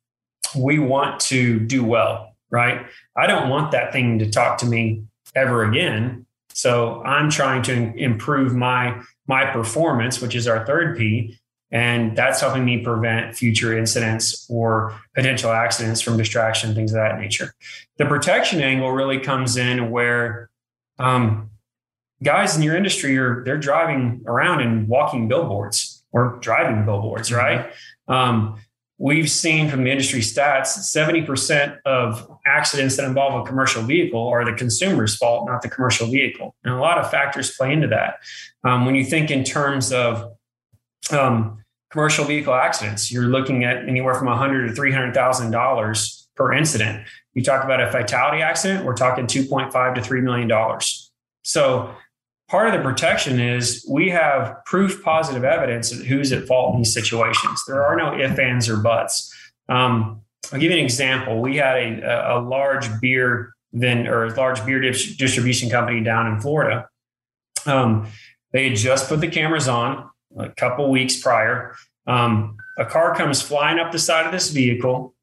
we 0.57 0.79
want 0.79 1.21
to 1.21 1.61
do 1.61 1.85
well, 1.85 2.35
right? 2.51 2.87
I 3.15 3.27
don't 3.27 3.51
want 3.51 3.73
that 3.73 3.93
thing 3.93 4.19
to 4.21 4.31
talk 4.31 4.57
to 4.59 4.67
me 4.67 5.03
ever 5.35 5.63
again. 5.63 6.25
So 6.55 7.03
I'm 7.03 7.29
trying 7.29 7.63
to 7.65 7.95
improve 7.95 8.55
my 8.55 9.03
my 9.29 9.45
performance, 9.45 10.21
which 10.23 10.35
is 10.35 10.49
our 10.49 10.67
third 10.67 10.97
P, 10.97 11.39
and 11.73 12.15
that's 12.15 12.41
helping 12.41 12.65
me 12.67 12.79
prevent 12.79 13.35
future 13.35 13.77
incidents 13.77 14.47
or 14.51 15.01
potential 15.15 15.51
accidents 15.51 16.03
from 16.03 16.19
distraction, 16.19 16.75
things 16.75 16.93
of 16.93 16.97
that 16.97 17.19
nature. 17.19 17.55
The 17.97 18.05
protection 18.05 18.61
angle 18.61 18.93
really 18.93 19.19
comes 19.19 19.57
in 19.57 19.91
where 19.91 20.51
um, 20.99 21.51
guys 22.23 22.55
in 22.57 22.63
your 22.63 22.77
industry 22.77 23.17
are 23.17 23.43
they're 23.45 23.59
driving 23.59 24.23
around 24.27 24.61
and 24.61 24.87
walking 24.87 25.29
billboards 25.29 26.05
or 26.13 26.39
driving 26.43 26.85
billboards, 26.85 27.31
mm-hmm. 27.31 27.39
right? 27.39 27.73
Um, 28.07 28.61
we've 28.99 29.31
seen 29.31 29.69
from 29.69 29.85
the 29.85 29.91
industry 29.91 30.21
stats 30.21 30.79
70% 30.79 31.79
of 31.87 32.31
accidents 32.47 32.97
that 32.99 33.07
involve 33.07 33.41
a 33.41 33.49
commercial 33.49 33.83
vehicle 33.83 34.29
are 34.29 34.45
the 34.45 34.53
consumer's 34.53 35.17
fault, 35.17 35.49
not 35.49 35.63
the 35.63 35.69
commercial 35.71 36.07
vehicle. 36.07 36.55
And 36.65 36.75
a 36.75 36.79
lot 36.79 36.99
of 36.99 37.11
factors 37.11 37.51
play 37.57 37.73
into 37.73 37.89
that. 37.89 38.19
Um, 38.63 38.85
when 38.85 38.95
you 38.95 39.05
think 39.05 39.31
in 39.31 39.43
terms 39.43 39.91
of 39.91 40.37
um, 41.11 41.62
commercial 41.93 42.25
vehicle 42.25 42.55
accidents, 42.55 43.13
you're 43.13 43.29
looking 43.29 43.65
at 43.65 43.87
anywhere 43.87 44.15
from 44.15 44.27
100 44.27 44.69
to 44.69 44.75
300,000 44.75 45.51
dollars 45.51 46.27
per 46.35 46.53
incident. 46.53 47.07
You 47.35 47.45
talk 47.45 47.65
about 47.65 47.81
a 47.81 47.93
fatality 47.93 48.43
accident, 48.43 48.85
we're 48.85 48.97
talking 48.97 49.27
2.5 49.27 49.95
to 49.95 50.03
3 50.03 50.21
million 50.23 50.49
dollars. 50.49 51.13
So 51.43 51.95
part 52.49 52.69
of 52.69 52.73
the 52.73 52.81
protection 52.81 53.39
is 53.39 53.87
we 53.89 54.09
have 54.09 54.57
proof 54.65 55.03
positive 55.03 55.45
evidence 55.45 55.93
of 55.93 55.99
who's 55.99 56.33
at 56.33 56.47
fault 56.47 56.75
in 56.75 56.81
these 56.81 56.95
situations. 56.95 57.63
There 57.67 57.85
are 57.85 57.97
no 57.97 58.19
ifs, 58.19 58.39
ands, 58.39 58.69
or 58.69 58.79
buts. 58.79 59.33
Um, 59.69 60.23
I'll 60.53 60.59
give 60.59 60.71
you 60.71 60.79
an 60.79 60.85
example. 60.85 61.41
We 61.41 61.57
had 61.57 61.77
a, 61.77 62.37
a 62.37 62.41
large 62.41 62.87
beer 63.01 63.53
then 63.73 64.07
or 64.07 64.31
large 64.31 64.65
beer 64.67 64.81
distribution 64.81 65.71
company 65.71 66.03
down 66.03 66.27
in 66.27 66.41
Florida. 66.41 66.89
Um, 67.65 68.09
they 68.53 68.69
had 68.69 68.77
just 68.77 69.09
put 69.09 69.21
the 69.21 69.29
cameras 69.29 69.69
on 69.69 70.11
a 70.39 70.51
couple 70.51 70.91
weeks 70.91 71.21
prior. 71.21 71.75
Um, 72.07 72.57
a 72.79 72.85
car 72.85 73.15
comes 73.15 73.43
flying 73.43 73.79
up 73.79 73.93
the 73.93 73.99
side 73.99 74.27
of 74.27 74.33
this 74.33 74.51
vehicle 74.51 75.15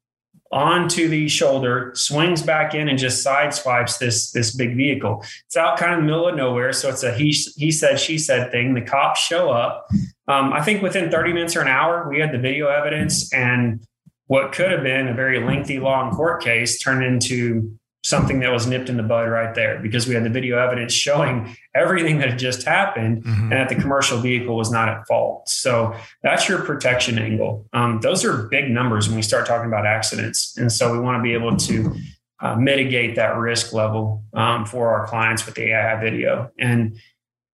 onto 0.52 1.08
the 1.08 1.28
shoulder, 1.28 1.92
swings 1.94 2.42
back 2.42 2.74
in, 2.74 2.88
and 2.88 2.98
just 2.98 3.24
sideswipes 3.24 3.98
this 3.98 4.32
this 4.32 4.54
big 4.54 4.76
vehicle. 4.76 5.24
It's 5.46 5.56
out 5.56 5.78
kind 5.78 5.94
of 5.94 6.00
the 6.00 6.06
middle 6.06 6.28
of 6.28 6.34
nowhere, 6.36 6.72
so 6.72 6.88
it's 6.88 7.02
a 7.02 7.14
he 7.14 7.30
he 7.56 7.70
said 7.70 8.00
she 8.00 8.18
said 8.18 8.50
thing. 8.50 8.74
The 8.74 8.82
cops 8.82 9.20
show 9.20 9.50
up. 9.50 9.88
Um, 10.26 10.52
I 10.52 10.62
think 10.62 10.82
within 10.82 11.10
30 11.10 11.32
minutes 11.32 11.56
or 11.56 11.60
an 11.60 11.68
hour, 11.68 12.08
we 12.08 12.20
had 12.20 12.32
the 12.32 12.38
video 12.38 12.68
evidence, 12.68 13.32
and 13.32 13.84
what 14.26 14.52
could 14.52 14.70
have 14.70 14.82
been 14.82 15.08
a 15.08 15.14
very 15.14 15.44
lengthy 15.44 15.78
long 15.78 16.12
court 16.12 16.42
case 16.42 16.80
turned 16.80 17.04
into 17.04 17.78
something 18.02 18.40
that 18.40 18.50
was 18.50 18.66
nipped 18.66 18.88
in 18.88 18.96
the 18.96 19.02
bud 19.02 19.28
right 19.28 19.54
there 19.54 19.78
because 19.78 20.06
we 20.06 20.14
had 20.14 20.24
the 20.24 20.30
video 20.30 20.58
evidence 20.58 20.92
showing 20.92 21.54
everything 21.74 22.18
that 22.18 22.30
had 22.30 22.38
just 22.38 22.62
happened 22.62 23.22
mm-hmm. 23.22 23.42
and 23.42 23.52
that 23.52 23.68
the 23.68 23.74
commercial 23.74 24.18
vehicle 24.18 24.56
was 24.56 24.70
not 24.70 24.88
at 24.88 25.06
fault. 25.06 25.48
So 25.48 25.94
that's 26.22 26.48
your 26.48 26.62
protection 26.64 27.18
angle. 27.18 27.66
Um, 27.74 28.00
those 28.00 28.24
are 28.24 28.48
big 28.48 28.70
numbers 28.70 29.06
when 29.06 29.16
we 29.16 29.22
start 29.22 29.46
talking 29.46 29.68
about 29.68 29.86
accidents. 29.86 30.56
And 30.56 30.72
so 30.72 30.92
we 30.92 30.98
want 30.98 31.18
to 31.18 31.22
be 31.22 31.34
able 31.34 31.56
to 31.56 31.94
uh, 32.40 32.56
mitigate 32.56 33.16
that 33.16 33.36
risk 33.36 33.74
level 33.74 34.24
um, 34.32 34.64
for 34.64 34.88
our 34.88 35.06
clients 35.06 35.44
with 35.44 35.54
the 35.56 35.70
AI 35.70 36.00
video. 36.00 36.50
And 36.58 36.98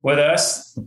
with 0.02 0.20
us, 0.20 0.78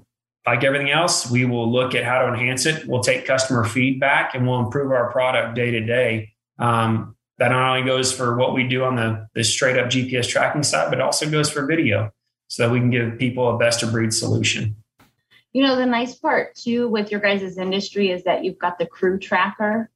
like 0.48 0.64
everything 0.64 0.90
else, 0.90 1.30
we 1.30 1.44
will 1.44 1.70
look 1.70 1.94
at 1.96 2.06
how 2.06 2.20
to 2.20 2.34
enhance 2.34 2.66
it. 2.66 2.88
We'll 2.88 3.04
take 3.04 3.26
customer 3.26 3.66
feedback 3.66 4.36
and 4.36 4.48
we'll 4.48 4.62
improve 4.62 4.92
our 4.92 5.12
product 5.12 5.56
day 5.56 5.72
to 5.72 5.82
day. 5.82 6.32
Um, 6.58 7.16
that 7.40 7.50
not 7.50 7.78
only 7.78 7.88
goes 7.88 8.12
for 8.12 8.36
what 8.36 8.54
we 8.54 8.68
do 8.68 8.84
on 8.84 8.96
the, 8.98 9.28
the 9.34 9.44
straight 9.44 9.78
up 9.78 9.88
GPS 9.88 10.28
tracking 10.28 10.64
side, 10.64 10.90
but 10.90 11.02
also 11.02 11.30
goes 11.30 11.50
for 11.50 11.66
video 11.66 12.12
so 12.48 12.64
that 12.64 12.74
we 12.74 12.80
can 12.80 12.90
give 12.90 13.18
people 13.18 13.56
a 13.56 13.58
best 13.58 13.82
of 13.82 13.92
breed 13.92 14.14
solution. 14.14 14.76
You 15.54 15.64
know, 15.64 15.76
the 15.76 15.86
nice 15.86 16.16
part 16.16 16.54
too 16.56 16.90
with 16.90 17.12
your 17.12 17.22
guys' 17.22 17.58
industry 17.58 18.12
is 18.12 18.24
that 18.26 18.44
you've 18.44 18.60
got 18.60 18.78
the 18.78 18.86
crew 18.86 19.18
tracker. 19.18 19.90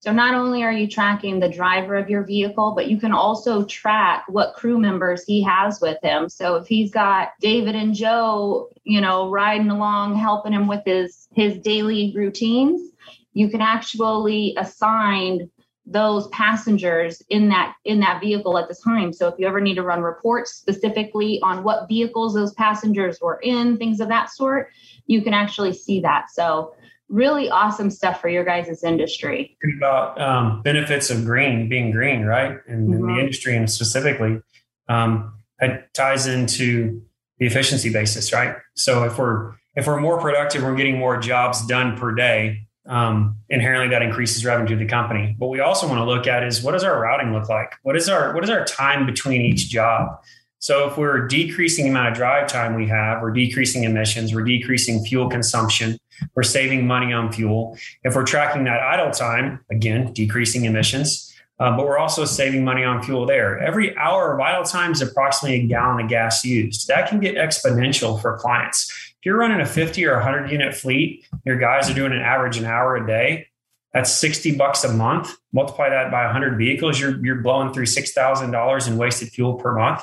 So 0.00 0.12
not 0.12 0.34
only 0.34 0.62
are 0.62 0.72
you 0.72 0.86
tracking 0.86 1.40
the 1.40 1.48
driver 1.48 1.96
of 1.96 2.08
your 2.08 2.24
vehicle, 2.24 2.72
but 2.74 2.88
you 2.88 2.98
can 2.98 3.12
also 3.12 3.64
track 3.64 4.24
what 4.28 4.54
crew 4.54 4.78
members 4.78 5.24
he 5.24 5.42
has 5.42 5.80
with 5.80 5.98
him. 6.02 6.28
So 6.28 6.56
if 6.56 6.66
he's 6.66 6.90
got 6.90 7.30
David 7.40 7.74
and 7.74 7.94
Joe, 7.94 8.70
you 8.84 9.00
know, 9.00 9.30
riding 9.30 9.70
along 9.70 10.16
helping 10.16 10.52
him 10.52 10.68
with 10.68 10.82
his 10.84 11.28
his 11.34 11.58
daily 11.58 12.12
routines, 12.14 12.92
you 13.32 13.48
can 13.48 13.60
actually 13.60 14.54
assign 14.58 15.50
those 15.90 16.28
passengers 16.28 17.20
in 17.28 17.48
that 17.48 17.74
in 17.84 17.98
that 17.98 18.20
vehicle 18.20 18.56
at 18.56 18.68
the 18.68 18.76
time 18.84 19.12
so 19.12 19.26
if 19.26 19.34
you 19.38 19.46
ever 19.46 19.60
need 19.60 19.74
to 19.74 19.82
run 19.82 20.00
reports 20.00 20.52
specifically 20.52 21.40
on 21.42 21.64
what 21.64 21.88
vehicles 21.88 22.32
those 22.32 22.52
passengers 22.54 23.18
were 23.20 23.40
in 23.42 23.76
things 23.76 23.98
of 23.98 24.08
that 24.08 24.30
sort 24.30 24.70
you 25.06 25.20
can 25.20 25.34
actually 25.34 25.72
see 25.72 26.00
that 26.00 26.30
so 26.30 26.72
really 27.08 27.50
awesome 27.50 27.90
stuff 27.90 28.20
for 28.20 28.28
your 28.28 28.44
guys' 28.44 28.84
industry 28.84 29.56
about 29.76 30.18
um, 30.20 30.62
benefits 30.62 31.10
of 31.10 31.24
green 31.24 31.68
being 31.68 31.90
green 31.90 32.24
right 32.24 32.58
and 32.68 32.84
mm-hmm. 32.84 32.92
in 32.92 33.00
the 33.00 33.06
mm-hmm. 33.08 33.18
industry 33.18 33.56
and 33.56 33.68
specifically 33.68 34.40
um, 34.88 35.34
it 35.58 35.92
ties 35.92 36.28
into 36.28 37.02
the 37.38 37.46
efficiency 37.46 37.92
basis 37.92 38.32
right 38.32 38.54
so 38.74 39.02
if 39.02 39.18
we're 39.18 39.54
if 39.74 39.88
we're 39.88 40.00
more 40.00 40.20
productive 40.20 40.62
we're 40.62 40.76
getting 40.76 40.98
more 40.98 41.18
jobs 41.18 41.66
done 41.66 41.98
per 41.98 42.14
day 42.14 42.60
um, 42.86 43.36
inherently 43.48 43.88
that 43.88 44.02
increases 44.02 44.44
revenue 44.44 44.68
to 44.70 44.76
the 44.76 44.86
company. 44.86 45.36
But 45.38 45.48
we 45.48 45.60
also 45.60 45.86
want 45.86 45.98
to 45.98 46.04
look 46.04 46.26
at 46.26 46.42
is 46.42 46.62
what 46.62 46.72
does 46.72 46.84
our 46.84 47.00
routing 47.00 47.32
look 47.32 47.48
like? 47.48 47.74
What 47.82 47.96
is 47.96 48.08
our 48.08 48.34
what 48.34 48.44
is 48.44 48.50
our 48.50 48.64
time 48.64 49.06
between 49.06 49.42
each 49.42 49.68
job? 49.68 50.18
So 50.58 50.86
if 50.86 50.98
we're 50.98 51.26
decreasing 51.26 51.86
the 51.86 51.90
amount 51.90 52.08
of 52.08 52.14
drive 52.14 52.46
time 52.46 52.74
we 52.74 52.86
have, 52.88 53.22
we're 53.22 53.30
decreasing 53.30 53.84
emissions, 53.84 54.34
we're 54.34 54.44
decreasing 54.44 55.02
fuel 55.02 55.30
consumption, 55.30 55.98
we're 56.34 56.42
saving 56.42 56.86
money 56.86 57.14
on 57.14 57.32
fuel. 57.32 57.78
If 58.04 58.14
we're 58.14 58.26
tracking 58.26 58.64
that 58.64 58.80
idle 58.80 59.10
time, 59.10 59.64
again, 59.70 60.12
decreasing 60.12 60.66
emissions, 60.66 61.34
uh, 61.60 61.74
but 61.74 61.86
we're 61.86 61.98
also 61.98 62.26
saving 62.26 62.62
money 62.62 62.84
on 62.84 63.02
fuel 63.02 63.24
there. 63.24 63.58
Every 63.58 63.96
hour 63.96 64.34
of 64.34 64.40
idle 64.40 64.64
time 64.64 64.92
is 64.92 65.00
approximately 65.00 65.60
a 65.60 65.66
gallon 65.66 66.04
of 66.04 66.10
gas 66.10 66.44
used. 66.44 66.88
That 66.88 67.08
can 67.08 67.20
get 67.20 67.36
exponential 67.36 68.20
for 68.20 68.36
clients. 68.36 69.09
If 69.20 69.26
you're 69.26 69.36
running 69.36 69.60
a 69.60 69.66
50 69.66 70.06
or 70.06 70.14
100 70.14 70.50
unit 70.50 70.74
fleet, 70.74 71.26
your 71.44 71.56
guys 71.56 71.90
are 71.90 71.94
doing 71.94 72.12
an 72.12 72.20
average 72.20 72.56
an 72.56 72.64
hour 72.64 72.96
a 72.96 73.06
day. 73.06 73.48
That's 73.92 74.10
60 74.12 74.56
bucks 74.56 74.82
a 74.82 74.92
month. 74.92 75.36
Multiply 75.52 75.90
that 75.90 76.10
by 76.10 76.24
100 76.24 76.56
vehicles, 76.56 76.98
you're, 76.98 77.22
you're 77.24 77.42
blowing 77.42 77.72
through 77.74 77.84
$6,000 77.86 78.88
in 78.88 78.96
wasted 78.96 79.28
fuel 79.28 79.54
per 79.54 79.76
month. 79.76 80.02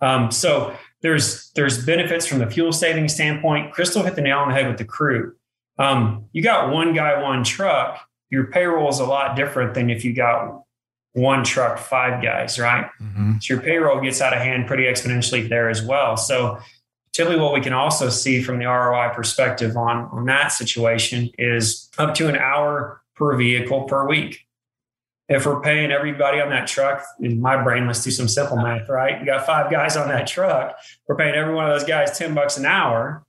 Um, 0.00 0.30
so 0.30 0.74
there's 1.02 1.50
there's 1.50 1.84
benefits 1.84 2.26
from 2.26 2.38
the 2.38 2.46
fuel 2.46 2.72
saving 2.72 3.08
standpoint. 3.08 3.72
Crystal 3.72 4.02
hit 4.02 4.14
the 4.14 4.22
nail 4.22 4.38
on 4.38 4.48
the 4.48 4.54
head 4.54 4.66
with 4.66 4.78
the 4.78 4.84
crew. 4.84 5.34
Um, 5.78 6.26
you 6.32 6.42
got 6.42 6.70
one 6.70 6.94
guy, 6.94 7.22
one 7.22 7.44
truck. 7.44 8.00
Your 8.30 8.46
payroll 8.46 8.88
is 8.88 8.98
a 8.98 9.04
lot 9.04 9.36
different 9.36 9.74
than 9.74 9.90
if 9.90 10.04
you 10.04 10.14
got 10.14 10.62
one 11.12 11.44
truck, 11.44 11.78
five 11.78 12.22
guys, 12.22 12.58
right? 12.58 12.90
Mm-hmm. 13.00 13.34
So 13.40 13.54
your 13.54 13.62
payroll 13.62 14.00
gets 14.00 14.20
out 14.20 14.32
of 14.32 14.40
hand 14.40 14.66
pretty 14.66 14.84
exponentially 14.84 15.48
there 15.48 15.70
as 15.70 15.82
well. 15.82 16.16
So 16.16 16.58
typically 17.16 17.40
what 17.40 17.54
we 17.54 17.62
can 17.62 17.72
also 17.72 18.10
see 18.10 18.42
from 18.42 18.58
the 18.58 18.66
ROI 18.66 19.08
perspective 19.14 19.74
on, 19.74 20.04
on 20.12 20.26
that 20.26 20.52
situation 20.52 21.30
is 21.38 21.88
up 21.96 22.14
to 22.14 22.28
an 22.28 22.36
hour 22.36 23.00
per 23.14 23.34
vehicle 23.36 23.84
per 23.84 24.06
week. 24.06 24.46
If 25.26 25.46
we're 25.46 25.62
paying 25.62 25.90
everybody 25.90 26.42
on 26.42 26.50
that 26.50 26.68
truck, 26.68 27.02
in 27.18 27.40
my 27.40 27.60
brain, 27.60 27.86
let's 27.86 28.04
do 28.04 28.10
some 28.10 28.28
simple 28.28 28.58
math, 28.58 28.90
right? 28.90 29.18
You 29.18 29.24
got 29.24 29.46
five 29.46 29.70
guys 29.70 29.96
on 29.96 30.08
that 30.08 30.26
truck. 30.26 30.76
We're 31.08 31.16
paying 31.16 31.34
every 31.34 31.54
one 31.54 31.64
of 31.64 31.72
those 31.72 31.88
guys 31.88 32.16
10 32.18 32.34
bucks 32.34 32.58
an 32.58 32.66
hour. 32.66 33.24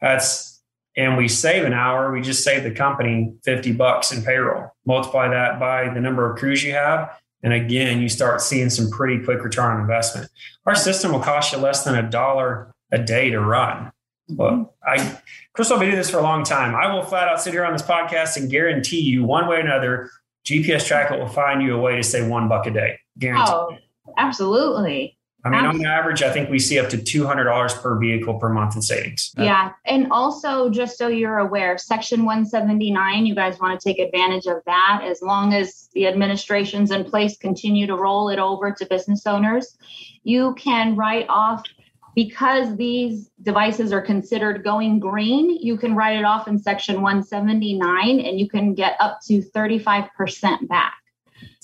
That's, 0.00 0.62
and 0.96 1.16
we 1.16 1.26
save 1.26 1.64
an 1.64 1.72
hour. 1.72 2.12
We 2.12 2.22
just 2.22 2.44
save 2.44 2.62
the 2.62 2.70
company 2.70 3.34
50 3.42 3.72
bucks 3.72 4.12
in 4.12 4.22
payroll. 4.22 4.70
Multiply 4.86 5.28
that 5.28 5.58
by 5.58 5.92
the 5.92 6.00
number 6.00 6.30
of 6.30 6.38
crews 6.38 6.62
you 6.62 6.72
have. 6.74 7.10
And 7.42 7.52
again, 7.52 8.00
you 8.00 8.08
start 8.08 8.40
seeing 8.40 8.70
some 8.70 8.88
pretty 8.88 9.22
quick 9.22 9.42
return 9.42 9.74
on 9.74 9.80
investment. 9.80 10.30
Our 10.64 10.76
system 10.76 11.10
will 11.10 11.20
cost 11.20 11.52
you 11.52 11.58
less 11.58 11.84
than 11.84 11.96
a 11.96 12.08
dollar 12.08 12.71
a 12.92 12.98
day 12.98 13.30
to 13.30 13.40
run. 13.40 13.90
Mm-hmm. 14.30 14.36
Well, 14.36 14.74
I, 14.86 15.18
Crystal, 15.52 15.76
I've 15.76 15.80
been 15.80 15.88
doing 15.88 15.98
this 15.98 16.10
for 16.10 16.18
a 16.18 16.22
long 16.22 16.44
time. 16.44 16.74
I 16.74 16.92
will 16.92 17.02
flat 17.02 17.28
out 17.28 17.40
sit 17.40 17.52
here 17.52 17.64
on 17.64 17.72
this 17.72 17.82
podcast 17.82 18.36
and 18.36 18.50
guarantee 18.50 19.00
you, 19.00 19.24
one 19.24 19.48
way 19.48 19.56
or 19.56 19.60
another, 19.60 20.10
GPS 20.44 20.86
Tracker 20.86 21.18
will 21.18 21.28
find 21.28 21.62
you 21.62 21.76
a 21.76 21.80
way 21.80 21.96
to 21.96 22.02
save 22.02 22.28
one 22.28 22.48
buck 22.48 22.66
a 22.66 22.70
day. 22.70 22.98
Guarantee. 23.18 23.52
Oh, 23.52 23.76
absolutely. 24.16 25.16
I 25.44 25.48
mean, 25.48 25.58
Absolutely. 25.58 25.86
on 25.86 25.92
average, 25.92 26.22
I 26.22 26.30
think 26.30 26.50
we 26.50 26.60
see 26.60 26.78
up 26.78 26.88
to 26.90 26.98
$200 26.98 27.82
per 27.82 27.98
vehicle 27.98 28.34
per 28.34 28.48
month 28.48 28.76
in 28.76 28.82
savings. 28.82 29.32
Yeah. 29.36 29.72
And 29.84 30.06
also, 30.12 30.70
just 30.70 30.96
so 30.96 31.08
you're 31.08 31.38
aware, 31.38 31.76
Section 31.78 32.24
179, 32.24 33.26
you 33.26 33.34
guys 33.34 33.58
want 33.58 33.78
to 33.78 33.84
take 33.84 33.98
advantage 33.98 34.46
of 34.46 34.58
that 34.66 35.02
as 35.04 35.20
long 35.20 35.52
as 35.52 35.88
the 35.94 36.06
administrations 36.06 36.92
in 36.92 37.02
place 37.04 37.36
continue 37.36 37.88
to 37.88 37.96
roll 37.96 38.28
it 38.28 38.38
over 38.38 38.70
to 38.70 38.86
business 38.86 39.26
owners. 39.26 39.76
You 40.22 40.54
can 40.54 40.94
write 40.94 41.26
off 41.28 41.64
because 42.14 42.76
these 42.76 43.30
devices 43.42 43.92
are 43.92 44.00
considered 44.00 44.64
going 44.64 44.98
green, 44.98 45.50
you 45.50 45.76
can 45.76 45.94
write 45.94 46.18
it 46.18 46.24
off 46.24 46.48
in 46.48 46.58
section 46.58 47.02
179 47.02 48.20
and 48.20 48.38
you 48.38 48.48
can 48.48 48.74
get 48.74 48.96
up 49.00 49.20
to 49.26 49.42
35% 49.54 50.68
back. 50.68 50.94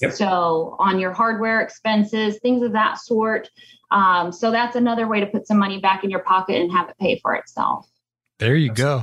Yep. 0.00 0.12
So, 0.12 0.76
on 0.78 0.98
your 0.98 1.12
hardware 1.12 1.60
expenses, 1.60 2.38
things 2.38 2.62
of 2.62 2.72
that 2.72 2.98
sort. 2.98 3.48
Um, 3.90 4.32
so, 4.32 4.50
that's 4.50 4.76
another 4.76 5.06
way 5.08 5.20
to 5.20 5.26
put 5.26 5.46
some 5.46 5.58
money 5.58 5.80
back 5.80 6.04
in 6.04 6.10
your 6.10 6.20
pocket 6.20 6.60
and 6.60 6.70
have 6.72 6.88
it 6.88 6.96
pay 6.98 7.18
for 7.18 7.34
itself. 7.34 7.88
There 8.38 8.56
you 8.56 8.72
go. 8.72 9.02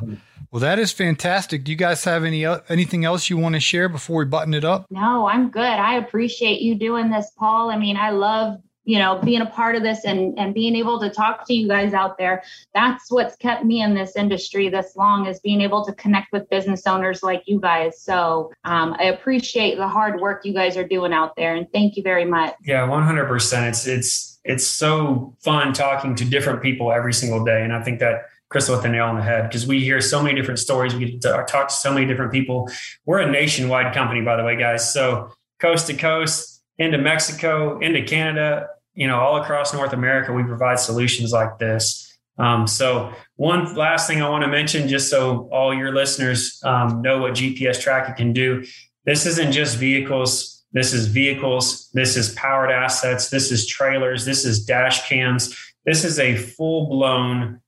Well, 0.52 0.62
that 0.62 0.80
is 0.80 0.94
fantastic. 0.94 1.66
Do 1.66 1.72
you 1.72 1.78
guys 1.78 2.06
have 2.06 2.24
any 2.24 2.46
anything 2.70 3.04
else 3.04 3.30
you 3.30 3.36
want 3.36 3.56
to 3.56 3.60
share 3.60 3.90
before 3.90 4.20
we 4.20 4.26
button 4.26 4.54
it 4.54 4.64
up? 4.64 4.86
No, 4.90 5.28
I'm 5.28 5.50
good. 5.50 5.62
I 5.62 5.96
appreciate 5.96 6.62
you 6.62 6.76
doing 6.76 7.10
this, 7.10 7.30
Paul. 7.38 7.70
I 7.70 7.78
mean, 7.78 7.98
I 7.98 8.12
love 8.12 8.60
you 8.86 9.00
know 9.00 9.20
being 9.24 9.42
a 9.42 9.46
part 9.46 9.76
of 9.76 9.84
this 9.84 10.06
and 10.06 10.38
and 10.40 10.54
being 10.54 10.76
able 10.76 11.00
to 11.00 11.10
talk 11.10 11.46
to 11.46 11.54
you 11.54 11.68
guys 11.68 11.94
out 11.94 12.18
there 12.18 12.44
that's 12.74 13.12
what's 13.12 13.36
kept 13.36 13.66
me 13.66 13.82
in 13.82 13.94
this 13.94 14.16
industry 14.16 14.70
this 14.70 14.96
long 14.96 15.26
is 15.26 15.40
being 15.40 15.62
able 15.62 15.84
to 15.84 15.92
connect 15.94 16.32
with 16.32 16.50
business 16.50 16.88
owners 16.88 17.24
like 17.24 17.44
you 17.46 17.60
guys 17.60 18.00
so 18.00 18.52
um, 18.64 18.96
i 19.00 19.06
appreciate 19.06 19.76
the 19.76 19.88
hard 19.88 20.22
work 20.22 20.46
you 20.46 20.54
guys 20.54 20.78
are 20.78 20.88
doing 20.88 21.12
out 21.12 21.36
there 21.36 21.56
and 21.56 21.68
thank 21.74 21.98
you 21.98 22.04
very 22.04 22.26
much 22.26 22.54
yeah 22.64 22.88
100% 22.88 23.68
it's 23.68 23.88
it's 23.88 24.40
it's 24.44 24.66
so 24.66 25.36
fun 25.44 25.74
talking 25.74 26.16
to 26.16 26.24
different 26.24 26.62
people 26.62 26.92
every 26.92 27.14
single 27.14 27.44
day 27.44 27.64
and 27.64 27.74
i 27.74 27.82
think 27.82 28.00
that 28.00 28.26
Crystal 28.50 28.76
hit 28.76 28.84
the 28.84 28.90
nail 28.90 29.06
on 29.06 29.16
the 29.16 29.24
head 29.24 29.50
because 29.50 29.66
we 29.66 29.84
hear 29.84 30.00
so 30.00 30.22
many 30.22 30.40
different 30.40 30.60
stories. 30.60 30.94
We 30.94 31.10
get 31.10 31.22
to 31.24 31.46
talk 31.50 31.70
to 31.70 31.74
so 31.74 31.92
many 31.92 32.06
different 32.06 32.32
people. 32.32 32.70
We're 33.04 33.20
a 33.20 33.30
nationwide 33.30 33.94
company, 33.94 34.22
by 34.22 34.38
the 34.38 34.44
way, 34.44 34.56
guys. 34.56 34.94
So 34.94 35.32
coast 35.60 35.88
to 35.88 35.96
coast, 35.96 36.56
into 36.78 36.98
Mexico, 36.98 37.80
into 37.80 38.04
Canada, 38.04 38.68
you 38.96 39.08
know, 39.08 39.20
all 39.20 39.42
across 39.42 39.74
North 39.74 39.94
America, 39.94 40.34
we 40.34 40.44
provide 40.44 40.80
solutions 40.80 41.32
like 41.32 41.60
this. 41.60 42.02
Um, 42.38 42.68
so, 42.68 43.14
one 43.36 43.76
last 43.76 44.08
thing 44.08 44.22
I 44.22 44.30
want 44.30 44.44
to 44.44 44.50
mention, 44.50 44.88
just 44.88 45.10
so 45.10 45.50
all 45.52 45.74
your 45.74 45.94
listeners 45.94 46.62
um, 46.64 47.02
know 47.02 47.20
what 47.20 47.34
GPS 47.34 47.80
tracking 47.80 48.16
can 48.16 48.34
do. 48.34 48.66
This 49.06 49.26
isn't 49.26 49.52
just 49.52 49.78
vehicles. 49.78 50.64
This 50.72 50.94
is 50.94 51.08
vehicles. 51.08 51.90
This 51.94 52.18
is 52.18 52.34
powered 52.34 52.72
assets. 52.72 53.30
This 53.30 53.52
is 53.52 53.68
trailers. 53.68 54.26
This 54.26 54.44
is 54.46 54.66
dash 54.66 55.08
cams. 55.08 55.56
This 55.86 56.04
is 56.04 56.20
a 56.20 56.36
full 56.36 56.88
blown 56.88 57.62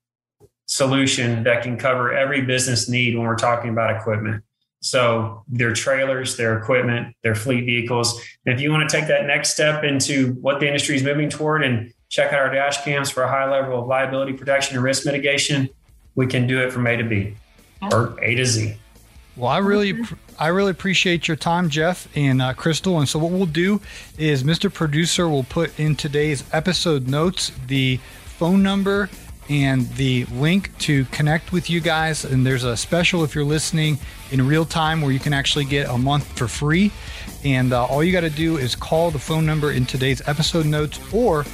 solution 0.65 1.43
that 1.43 1.63
can 1.63 1.77
cover 1.77 2.13
every 2.13 2.41
business 2.41 2.89
need 2.89 3.15
when 3.15 3.25
we're 3.25 3.35
talking 3.35 3.69
about 3.69 3.95
equipment. 3.95 4.43
So 4.81 5.43
their 5.47 5.73
trailers, 5.73 6.37
their 6.37 6.57
equipment, 6.57 7.15
their 7.23 7.35
fleet 7.35 7.65
vehicles. 7.65 8.21
And 8.45 8.53
if 8.53 8.61
you 8.61 8.71
want 8.71 8.89
to 8.89 8.95
take 8.95 9.07
that 9.07 9.25
next 9.25 9.53
step 9.53 9.83
into 9.83 10.33
what 10.33 10.59
the 10.59 10.67
industry 10.67 10.95
is 10.95 11.03
moving 11.03 11.29
toward 11.29 11.63
and 11.63 11.91
check 12.09 12.31
out 12.31 12.39
our 12.39 12.53
dash 12.53 12.83
cams 12.83 13.09
for 13.09 13.23
a 13.23 13.27
high 13.27 13.49
level 13.49 13.79
of 13.79 13.87
liability 13.87 14.33
protection 14.33 14.75
and 14.75 14.83
risk 14.83 15.05
mitigation, 15.05 15.69
we 16.15 16.27
can 16.27 16.47
do 16.47 16.59
it 16.61 16.71
from 16.71 16.85
A 16.87 16.97
to 16.97 17.03
B 17.03 17.35
or 17.91 18.17
A 18.21 18.35
to 18.35 18.45
Z. 18.45 18.75
Well, 19.35 19.51
I 19.51 19.59
really, 19.59 20.03
I 20.39 20.47
really 20.47 20.71
appreciate 20.71 21.27
your 21.27 21.37
time, 21.37 21.69
Jeff 21.69 22.07
and 22.15 22.41
uh, 22.41 22.53
Crystal. 22.53 22.97
And 22.97 23.07
so, 23.07 23.19
what 23.19 23.31
we'll 23.31 23.45
do 23.45 23.81
is, 24.17 24.43
Mr. 24.43 24.73
Producer 24.73 25.29
will 25.29 25.43
put 25.43 25.79
in 25.79 25.95
today's 25.95 26.43
episode 26.51 27.07
notes 27.07 27.51
the 27.67 27.99
phone 28.25 28.63
number 28.63 29.09
and 29.49 29.88
the 29.91 30.25
link 30.25 30.77
to 30.79 31.05
connect 31.05 31.51
with 31.51 31.69
you 31.69 31.79
guys. 31.79 32.25
And 32.25 32.45
there's 32.45 32.63
a 32.63 32.75
special 32.75 33.23
if 33.23 33.36
you're 33.36 33.43
listening 33.43 33.97
in 34.31 34.45
real 34.45 34.65
time 34.65 35.01
where 35.01 35.12
you 35.12 35.19
can 35.19 35.33
actually 35.33 35.65
get 35.65 35.89
a 35.89 35.97
month 35.97 36.25
for 36.38 36.47
free. 36.47 36.91
And 37.43 37.73
uh, 37.73 37.86
all 37.86 38.03
you 38.03 38.12
got 38.12 38.21
to 38.21 38.29
do 38.29 38.57
is 38.57 38.75
call 38.75 39.12
the 39.12 39.19
phone 39.19 39.45
number 39.45 39.71
in 39.71 39.86
today's 39.86 40.21
episode 40.27 40.65
notes 40.65 40.99
or 41.13 41.45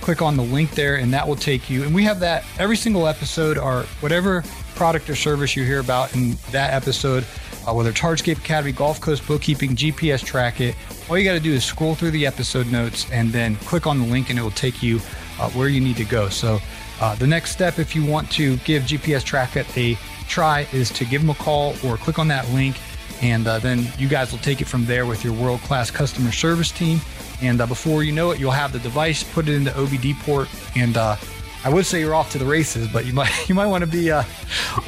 click 0.00 0.20
on 0.20 0.36
the 0.36 0.42
link 0.42 0.72
there, 0.72 0.96
and 0.96 1.12
that 1.14 1.26
will 1.26 1.36
take 1.36 1.70
you. 1.70 1.84
And 1.84 1.94
we 1.94 2.04
have 2.04 2.20
that 2.20 2.44
every 2.58 2.76
single 2.76 3.06
episode 3.06 3.56
or 3.56 3.82
whatever 4.00 4.42
product 4.74 5.08
or 5.08 5.14
service 5.14 5.56
you 5.56 5.64
hear 5.64 5.78
about 5.80 6.14
in 6.14 6.36
that 6.50 6.74
episode, 6.74 7.24
uh, 7.66 7.72
whether 7.72 7.90
it's 7.90 8.00
Hardscape 8.00 8.38
Academy, 8.38 8.72
Gulf 8.72 9.00
Coast 9.00 9.26
Bookkeeping, 9.26 9.76
GPS 9.76 10.24
Track 10.24 10.60
It. 10.60 10.74
All 11.08 11.16
you 11.16 11.24
got 11.24 11.34
to 11.34 11.40
do 11.40 11.52
is 11.52 11.64
scroll 11.64 11.94
through 11.94 12.10
the 12.10 12.26
episode 12.26 12.66
notes 12.70 13.08
and 13.12 13.32
then 13.32 13.56
click 13.56 13.86
on 13.86 14.00
the 14.00 14.06
link, 14.06 14.28
and 14.28 14.38
it 14.38 14.42
will 14.42 14.50
take 14.50 14.82
you 14.82 15.00
uh, 15.38 15.48
where 15.50 15.68
you 15.68 15.80
need 15.80 15.96
to 15.96 16.04
go. 16.04 16.28
So 16.28 16.58
uh, 17.00 17.14
the 17.16 17.26
next 17.26 17.50
step, 17.50 17.78
if 17.78 17.94
you 17.94 18.04
want 18.04 18.30
to 18.32 18.56
give 18.58 18.84
GPS 18.84 19.24
Track 19.24 19.56
a 19.76 19.98
try, 20.28 20.66
is 20.72 20.90
to 20.90 21.04
give 21.04 21.20
them 21.20 21.30
a 21.30 21.34
call 21.34 21.74
or 21.84 21.96
click 21.96 22.18
on 22.18 22.28
that 22.28 22.48
link, 22.50 22.76
and 23.22 23.46
uh, 23.46 23.58
then 23.58 23.86
you 23.98 24.08
guys 24.08 24.32
will 24.32 24.38
take 24.40 24.60
it 24.60 24.66
from 24.66 24.84
there 24.84 25.06
with 25.06 25.24
your 25.24 25.32
world 25.32 25.60
class 25.60 25.90
customer 25.90 26.32
service 26.32 26.70
team. 26.70 27.00
And 27.40 27.60
uh, 27.60 27.66
before 27.66 28.04
you 28.04 28.12
know 28.12 28.30
it, 28.30 28.38
you'll 28.38 28.52
have 28.52 28.72
the 28.72 28.78
device, 28.78 29.24
put 29.24 29.48
it 29.48 29.54
into 29.54 29.70
OBD 29.72 30.18
port, 30.20 30.48
and 30.76 30.96
uh, 30.96 31.16
I 31.64 31.68
would 31.68 31.86
say 31.86 32.00
you're 32.00 32.14
off 32.14 32.30
to 32.32 32.38
the 32.38 32.46
races, 32.46 32.88
but 32.88 33.04
you 33.04 33.12
might 33.12 33.30
you 33.48 33.54
might 33.54 33.66
want 33.66 33.82
to 33.82 33.90
be 33.90 34.10
uh, 34.10 34.22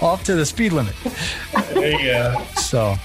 off 0.01 0.25
to 0.25 0.35
the 0.35 0.47
speed 0.47 0.73
limit. 0.73 0.95
Yeah. 1.75 2.45
So. 2.55 2.97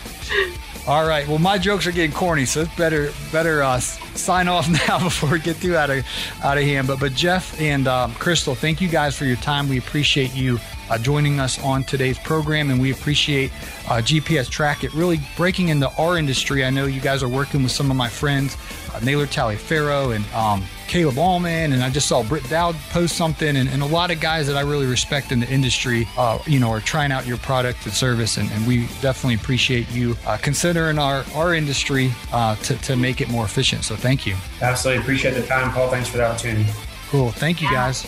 All 0.90 1.06
right. 1.06 1.28
Well, 1.28 1.38
my 1.38 1.60
jokes 1.60 1.86
are 1.86 1.92
getting 1.92 2.12
corny, 2.12 2.46
so 2.46 2.62
it's 2.62 2.76
better 2.76 3.12
better 3.32 3.62
uh, 3.62 3.80
sign 3.80 4.48
off 4.48 4.68
now 4.88 4.98
before 4.98 5.30
we 5.30 5.40
get 5.40 5.62
too 5.62 5.78
out 5.78 5.92
of 5.92 6.04
out 6.44 6.58
of 6.58 6.64
hand. 6.64 6.88
But 6.88 7.00
but 7.00 7.14
Jeff 7.14 7.62
and 7.62 7.88
um, 7.88 8.12
Crystal, 8.16 8.56
thank 8.56 8.82
you 8.82 8.88
guys 8.88 9.16
for 9.16 9.26
your 9.26 9.36
time. 9.36 9.70
We 9.70 9.78
appreciate 9.78 10.34
you 10.34 10.58
uh, 10.90 10.98
joining 10.98 11.40
us 11.40 11.62
on 11.64 11.84
today's 11.84 12.18
program, 12.20 12.72
and 12.72 12.80
we 12.82 12.92
appreciate 12.92 13.52
uh, 13.88 14.02
GPS 14.02 14.50
Track 14.50 14.84
It 14.84 14.94
really 14.94 15.20
breaking 15.38 15.70
into 15.70 15.90
our 15.98 16.18
industry. 16.18 16.64
I 16.64 16.70
know 16.70 16.86
you 16.86 17.02
guys 17.02 17.24
are 17.24 17.30
working 17.30 17.64
with 17.64 17.72
some 17.72 17.92
of 17.92 17.98
my 17.98 18.10
friends, 18.10 18.58
uh, 18.94 19.00
Naylor 19.00 19.28
Taliaferro 19.28 20.16
and 20.16 20.26
um, 20.34 20.64
Caleb 20.88 21.18
Allman, 21.18 21.74
and 21.74 21.84
I 21.84 21.90
just 21.90 22.08
saw 22.08 22.24
Britt 22.24 22.48
Dowd 22.50 22.76
post 22.90 23.16
something, 23.16 23.56
and, 23.56 23.70
and, 23.70 23.84
a 23.84 23.86
lot 23.86 24.12
of 24.12 24.20
guys 24.20 24.48
that 24.48 24.58
I 24.58 24.62
really 24.62 24.88
respect 24.88 25.32
in 25.32 25.40
the 25.40 25.50
industry, 25.50 26.08
uh, 26.18 26.40
you 26.46 26.60
know, 26.60 26.70
are 26.70 26.82
trying 26.82 27.12
out 27.12 27.28
your 27.28 27.38
product 27.38 27.86
and 27.86 27.94
service, 27.94 28.38
and, 28.38 28.52
and 28.52 28.68
we 28.68 28.88
definitely 29.02 29.36
appreciate 29.36 29.90
you 29.92 30.16
uh, 30.26 30.38
considering 30.38 30.98
our 30.98 31.24
our 31.36 31.54
industry 31.54 32.12
uh, 32.32 32.56
to 32.58 32.76
to 32.78 32.96
make 32.96 33.22
it 33.22 33.30
more 33.30 33.46
efficient. 33.46 33.84
So 33.84 33.96
thank 33.96 34.26
you. 34.26 34.36
Absolutely 34.62 35.02
appreciate 35.02 35.32
the 35.32 35.46
time, 35.46 35.72
Paul. 35.72 35.90
Thanks 35.90 36.10
for 36.10 36.18
the 36.18 36.26
opportunity. 36.26 36.70
Cool. 37.10 37.32
Thank 37.32 37.62
you, 37.62 37.70
guys. 37.72 38.04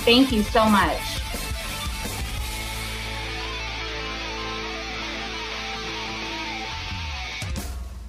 Thank 0.00 0.32
you 0.32 0.42
so 0.42 0.68
much. 0.68 1.44